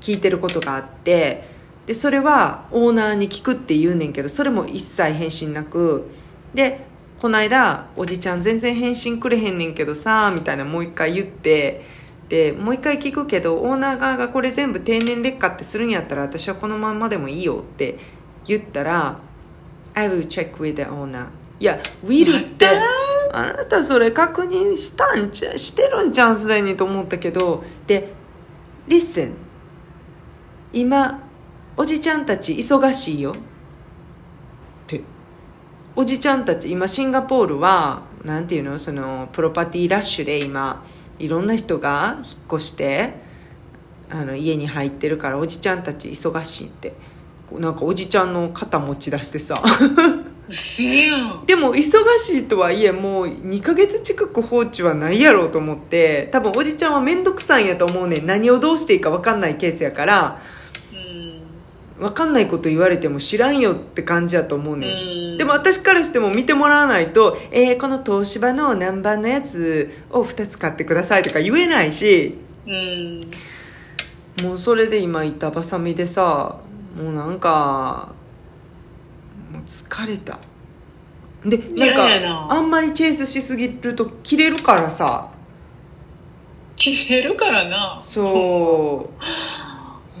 [0.00, 1.51] 聞いてることがあって
[1.86, 6.08] でそれはオーナーに聞くって言うねんけどそれも一切返信なく
[6.54, 6.86] で
[7.20, 11.84] この間「おじちゃん全然返信くれへんねんけどさ」みたいなもう一回言って
[12.28, 17.98] でもう一回聞くけどオーナー側がこれ全部定年劣化ってするんやったら私はこのまんまでもいいよって
[18.44, 19.18] 言ったら
[19.94, 21.26] 「I will check with the owner」
[21.60, 22.66] いや「will」って
[23.32, 28.12] あなたそれ確認したんちゃしてるんちゃうんすでにと思ったけどで
[28.88, 29.32] 「Listen
[30.72, 31.20] 今
[31.76, 33.34] おじちゃんたち忙しいよ」っ
[34.86, 35.02] て。
[35.94, 38.78] おじちゃんたち今シンガポールはなんていうの？
[38.78, 40.84] そのプロパティラッシュで今
[41.18, 43.14] いろんな人が引っ越して
[44.10, 46.94] あの家に入ってるからおじちゃんたち忙しいって。
[47.46, 49.62] こうなんかおじちゃんの肩持ち出してさ。
[51.46, 51.80] でも忙
[52.18, 58.26] しいとはいえもう2ヶ月近く放置はないやろうと思って多分おじちゃんは面倒くさいんやと思うねん。
[58.26, 60.61] 何をどうしていいか分かんないケースやからうん
[62.02, 72.34] 分かんないこと言われても知らんよって感じやと思うねでも私からしても見てもらわないと「えー、この東芝の何番のやつを2つ買ってください」とか言えないし。
[72.66, 73.30] うん。
[74.42, 76.58] もうそれで今板挟みでさ
[76.96, 78.12] もうなんか
[79.52, 80.38] もう疲れた。
[81.44, 82.48] でなんかな。
[82.50, 85.28] あんまりチェイスしすぎると切れるからさ。
[86.74, 88.00] 切れるからな。
[88.02, 89.08] そ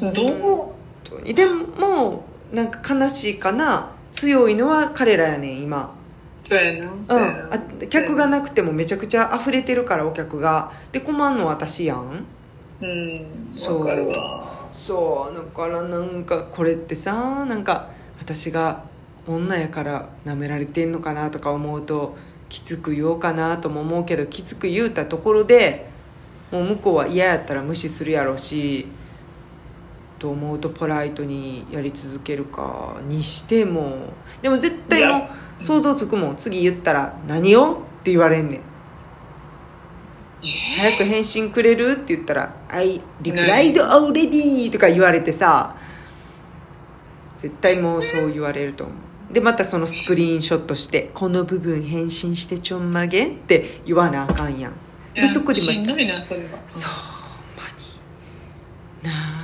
[0.00, 0.71] どう本
[1.18, 1.34] 当に。
[1.34, 3.90] でもなんか悲しいかな。
[4.12, 5.94] 強いのは彼らやねん今。
[6.42, 6.82] そうやな。
[7.04, 7.44] そうやな。
[7.44, 7.60] うん、あ
[7.90, 10.72] 客がなくてもめちゃくちゃ溢れてるからお客が。
[10.92, 12.24] で困んの私やん。
[12.80, 13.26] うん。
[13.52, 13.80] そう。
[13.80, 14.52] わかるわ。
[14.72, 18.84] そうだからなんかこれってさなんか私が
[19.26, 22.16] 女やから舐められてんのかなとか思うと
[22.48, 25.86] きつく言おうかなとも思うけどきつく言うたところで
[26.50, 28.86] もう向こうは嫌やったら無視するやろうし
[30.22, 38.60] と思うとポライトにやり続けるかにしてもでも絶対もう想像つくもん次言ったら「何を?」って言われんねん。
[40.76, 45.74] 早く返信くれるって言ったら「I replied already」とか言われてさ
[47.36, 49.34] 絶対もうそう言われると思う。
[49.34, 54.72] でまたそのスクリーンショットして「この部分返信してちょんまげ」って言わなあかんやん。
[55.14, 55.72] でそこでまた。
[55.72, 56.60] しんどいなそれは。
[56.68, 57.70] そうほんま
[59.02, 59.10] に。
[59.10, 59.41] なあ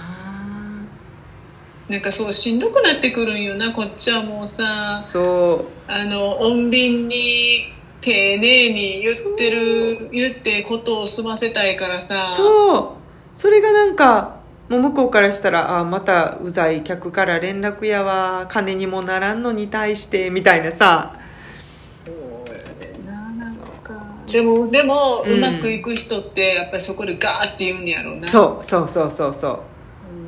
[1.89, 5.03] なんかそうしんどくなってくるんよなこっちはもうさ。
[5.03, 5.91] そう。
[5.91, 7.72] あの穏便に
[8.03, 12.34] 丁寧に言ってる言ってことを済ませたいからさ。
[12.37, 13.37] そう。
[13.37, 18.46] それがなんかもう向こうからしたらあまたうざい客から連絡やわ。
[18.50, 21.18] 金にもならんのに対してみたいなさ。
[21.67, 22.14] そう
[22.49, 23.99] やねんななんか。
[24.30, 24.95] でもでも、
[25.26, 28.25] ううんまくいく人ってやっぱりそこでガーって言うんやろうな。
[28.25, 29.61] そうそうそうそうそう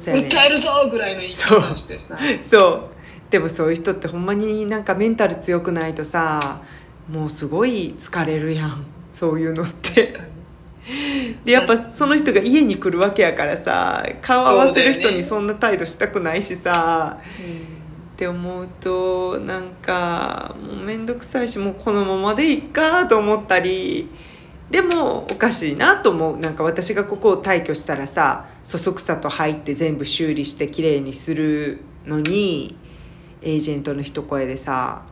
[0.01, 2.19] 訴えるぞぐらいの言い方してさ。
[2.51, 2.83] そう。
[3.31, 6.63] でもそういう人ってほんまになんかメンタル強くないとさ
[7.09, 8.85] もうすごい疲れるやん。
[9.13, 9.91] そういうのって。
[11.45, 17.19] でやっぱその人が家に来るわけやからさ顔合わせる人にそんな態度したくないしさ、
[18.15, 24.09] って思うとなんかもう面倒くさいしもうこのままでいいかと思ったり
[24.69, 26.37] でもおかしいなと思う。
[26.39, 32.77] なんか私がここを退去したらさそそくさと入って全部修理してきれいにするのに
[33.43, 35.03] エージェントの一声でさ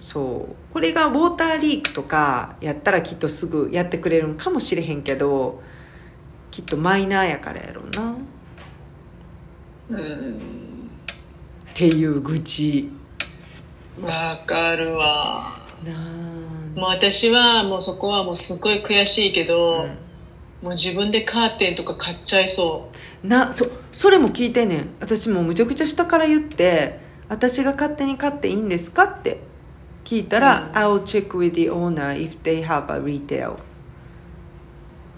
[0.00, 0.72] そう。
[0.72, 5.62] これがウォーターリークとかやったらきっとすぐやってくれるのかもしれへんけど
[6.50, 8.12] きっとマイナーやからやろうな。
[8.12, 8.14] っ
[9.90, 10.90] うん。
[11.74, 12.90] ていう愚痴。
[14.00, 15.58] わかるわ。
[15.84, 16.74] なん。
[16.74, 20.07] もう私はもうそこはもうすごい悔しいけど、うん
[20.62, 22.90] もう自分でカーテンとか買っちゃいそ
[23.22, 24.88] なそそれも聞いてんねん。
[25.00, 29.40] 私もうむちゃくちゃ下から言って私が勝手に買っていいんですかって
[30.04, 30.72] 聞いたら、うん。
[30.72, 33.56] I'll check with the owner if they have a retail.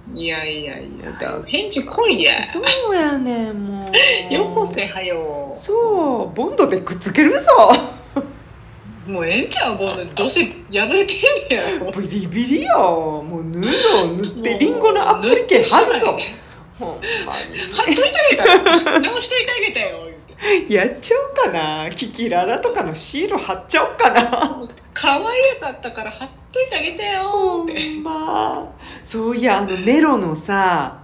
[0.09, 1.13] ういやいやいや。
[1.13, 2.45] だ返事来いや。
[2.45, 2.61] そ
[2.93, 3.91] うやねんもう。
[4.35, 7.51] よこせはよそうボンドでくっつけるぞ
[9.07, 11.17] もうええんちゃうもうどうせ破れてん
[11.49, 13.25] ねやビリビリよ。
[13.27, 16.19] もう塗るぞ塗ってリンゴのアップリケ貼るぞ。
[16.79, 20.11] ほんま貼っといてあげたよ直しといてあげたよ。
[20.69, 21.91] やっちゃおうかな。
[21.91, 24.69] キキララとかのシール貼っちゃおうかな。
[24.93, 27.95] 可愛いやつあったから貼っといてあげてよほって。
[27.95, 28.71] んま。
[29.03, 31.03] そういやあのメロのさ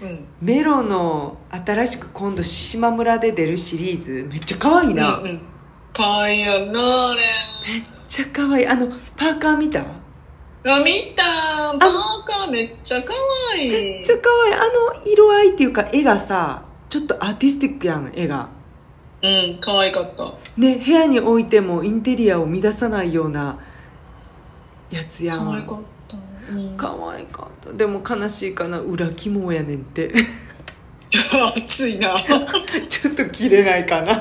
[0.00, 0.26] うん。
[0.40, 5.40] メロの新しく今度島村で出るシリーズめっちゃ可愛いな、うんうん
[5.92, 7.22] 可愛いやんなあれ
[8.08, 9.80] ちゃ可愛いあのパーカー見た？
[9.80, 9.84] あ
[10.80, 11.22] 見た。
[11.78, 11.90] パー
[12.26, 13.12] カーめっちゃ可
[13.54, 18.48] 愛いめっちゃ可愛いあの色合いっていうか絵がさちょっとアーティスティックやん絵が。
[19.22, 20.34] うん可愛かった。
[20.56, 23.58] ね部屋に置いてもインテリアを乱さないような
[24.90, 25.38] やつやん。
[25.38, 26.16] 可愛かった、
[26.52, 27.72] うん、可愛かった。
[27.72, 28.78] でも悲しいかな。
[28.80, 30.12] 裏肝やねんって。
[31.56, 32.14] 熱いな。
[32.88, 34.18] ちょっと切れないかな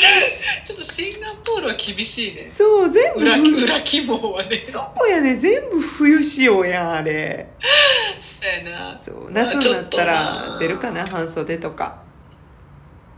[0.64, 2.46] ちょっとシンガポールは厳しいね。
[2.46, 4.56] そう全部裏冬裏肝はね。
[4.56, 5.36] そうやね。
[5.36, 7.48] 全部冬仕様やんあれ。
[8.18, 8.98] そうやな。
[8.98, 12.02] そうまあ夏になったら出るかな半袖とか。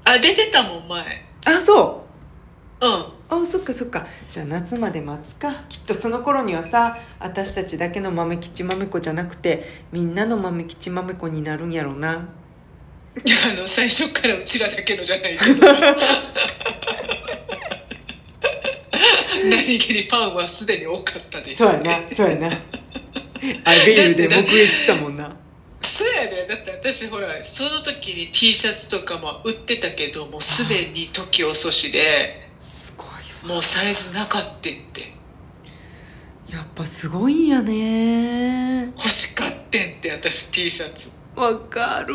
[0.04, 1.24] あ出てたもん前。
[1.46, 2.04] あそ
[2.80, 2.86] う。
[2.86, 3.42] うん。
[3.42, 4.06] あそっかそっか。
[4.30, 5.52] じゃあ夏まで待つか。
[5.68, 12.28] きっとその頃にはさ私たちだけの豆吉豆子じゃなくてみんなの豆吉豆子になるんやろうな
[13.14, 15.66] あの最初からうちらだけのじゃないけど。
[19.44, 21.54] 何気にファンはすでに多かったで。
[21.54, 22.52] そうやなそうやなあ
[23.84, 25.28] ベイルで目撃したもんな。
[25.80, 26.46] そうやね。
[26.48, 34.70] だって私ほらその時に T シャツとかも売ってたけどもうすでに時遅しですごいもうサイズなかったって。
[34.70, 34.72] わ
[36.48, 38.86] やっぱすごいんやね。
[38.96, 42.14] 欲しかってんって私 T シャツわかる。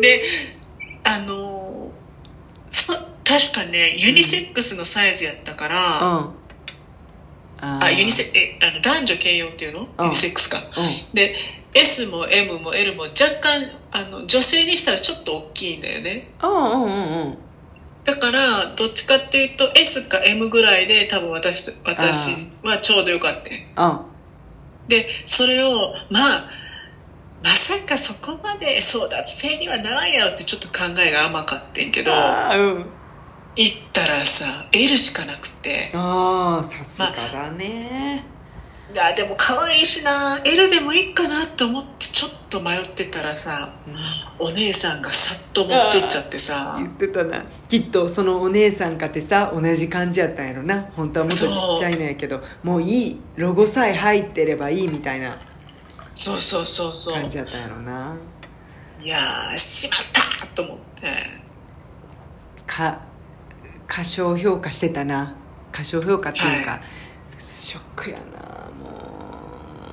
[0.00, 0.22] で
[1.04, 1.90] あの
[2.70, 2.92] そ
[3.24, 6.30] 確かねユニセックスのサイズやったから、うん。
[7.60, 10.04] ああユニセえあの男女兼用っていうの、うん。
[10.04, 10.58] ユニセックスか。
[10.58, 11.34] うで
[11.74, 16.28] S も M も L も若干あの女性にしたらちょっと大きいんだよね。
[16.42, 17.38] んうんうんうんうん。
[18.04, 23.34] だからどっちかっていうと S か M ぐらいで多分私と私はちょうどよかっ
[23.76, 24.04] た。
[24.88, 25.74] でそれを
[26.10, 26.57] まあ
[27.44, 32.86] まさかそこまで争奪戦にはならんやろってちょっと考えが甘かってんけどうん。
[33.56, 35.90] 行ったらさ L しかなくて。
[35.94, 38.24] あーさすがだね、
[38.92, 40.40] いやでも可愛いしな。
[40.44, 44.46] L でもいいかなって思ってちょっと迷ってたらさうん。
[44.46, 46.76] お姉さんがさっと持ってっちゃってさ。
[46.78, 47.44] 言ってたな。
[47.68, 50.90] きっとそのお姉さんかってさ同じ感じやったんやろな。
[50.94, 53.20] 本当はもっとちっちゃいのやけどもういい。
[53.36, 55.36] ロゴさえ入ってればいいみたいな
[56.18, 57.14] そうそうそうそう。
[57.14, 58.16] 感じやったんやろな。
[59.00, 60.00] いやーしまっ
[60.42, 61.06] たと思って。
[62.66, 63.02] か
[63.86, 65.36] 過小評価してたな。
[65.70, 66.80] 過小評価っていうか、
[67.38, 69.88] ショックやなも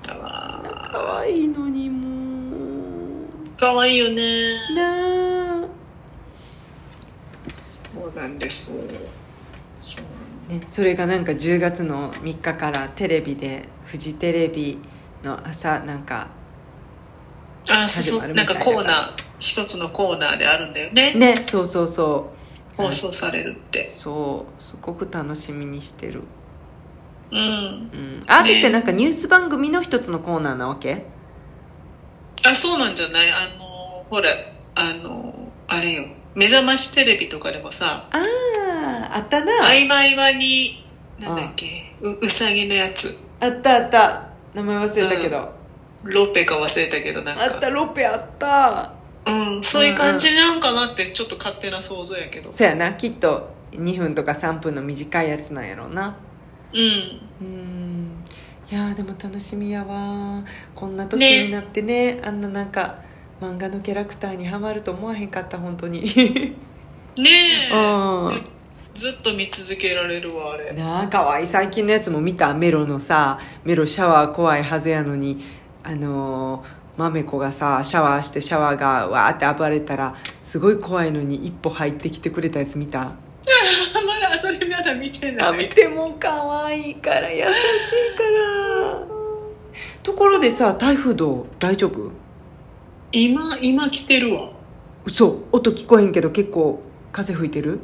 [0.00, 3.26] だわう可愛いのにも
[3.58, 4.22] 可愛いよね。
[4.70, 5.68] うなあ。
[7.52, 8.86] そうなんです。
[9.80, 10.02] そ
[10.48, 10.52] う。
[10.52, 14.78] ね、それがなんか10月の3日からテレビでフジテレビ
[15.22, 16.28] の朝なんか
[17.70, 18.34] あそうそう。
[18.34, 18.94] なんかコーナー
[19.38, 21.14] 一つのコーナーであるんだよね。
[21.14, 22.30] ねそうそうそ
[22.78, 22.82] う。
[22.82, 23.94] 放送されるって。
[23.98, 26.22] そうすごく楽しみにしてる、
[27.32, 27.40] うん。
[27.40, 31.04] うん、あれってなんかニュース番組の一つのコーナーなわけ？
[32.46, 33.28] あそうなんじゃない？
[33.30, 34.28] あのほら
[34.76, 35.34] あの
[35.66, 36.04] あれよ。
[36.34, 38.22] 目覚ましテレビとかでもさあ
[39.10, 39.52] ああったな。
[39.52, 40.84] 合間合間に
[41.20, 41.66] なんだっけ？
[42.00, 43.28] ううさぎのやつ。
[43.40, 44.27] あったあった
[44.58, 45.52] 名前忘れたけど、
[46.04, 47.44] ロペか忘れたけどなんか。
[47.44, 48.92] あったロペあった。
[49.26, 52.50] うん、そういう感じなんかなってちょっと勝手な想像やけど。
[52.50, 52.94] そやな。
[52.94, 56.16] きっと2分とか3分の短いやつなんやろうな。
[56.72, 56.80] うん。
[57.40, 58.24] うん。
[58.70, 60.44] いやーでも楽しみやわ
[60.74, 62.98] こんな年になってねあんななんか
[63.40, 66.02] 漫画のキャラクターにはまると思わへんかった本当に。
[66.02, 66.54] ね
[67.70, 67.74] え。
[67.74, 67.76] う
[68.30, 68.57] ん
[68.98, 70.72] ずっと見続けられるわあれ。
[70.72, 72.52] なあかわいい最近のやつも見た？
[72.52, 75.38] メロのさメロシャワー怖いはずやのに
[75.84, 76.66] あのー、
[77.00, 83.04] マメコがさシャワーしてシャワーがわーって暴れたらすごい怖いのに一歩入ってきてくれたやつ見た？
[84.04, 85.48] まだそれまだ見てない。
[85.48, 89.06] あ見ても可愛いから優しいから。
[90.02, 91.46] ところでさ台風どう？
[91.60, 92.10] 大丈夫？
[93.12, 94.50] 今今来てるわ。
[95.04, 95.44] 嘘。
[95.52, 97.78] 音聞こえんけど結構風吹いてる？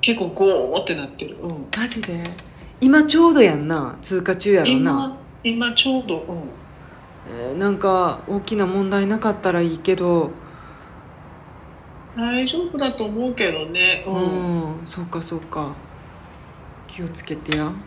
[0.00, 2.22] 結構ゴーってなってる、うん、マジで？
[2.80, 3.98] 今ちょうどやんな。
[4.02, 5.16] 通過中やろな。
[5.42, 6.18] 今今ちょうど。
[6.20, 6.38] うん。
[7.32, 10.30] えーなんか大きな問題なかったらいいけど。
[12.16, 14.04] 大丈夫だと思うけどね。
[14.06, 15.74] ううん、ん、そうかそうか。
[16.88, 17.66] 気をつけてや。
[17.66, 17.82] うん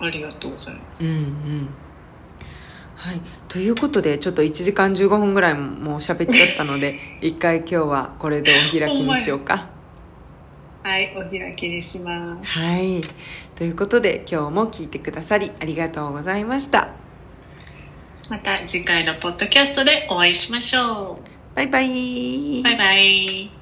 [0.00, 1.68] ありがとうございます、うん
[2.96, 3.20] はい。
[3.48, 9.68] ということでちょっと1時間15分ぐらいもう喋っちゃったので 一回今日はこれでお開きにしようか
[10.84, 12.58] はいお開きにします。
[12.60, 13.00] はい
[13.56, 16.90] ということで今日も聞いてくださりありがとうございました。
[18.28, 21.56] また次回のポッドキャストでお会いしましょう。
[21.56, 22.62] バイバイ。
[22.62, 23.53] バイバイ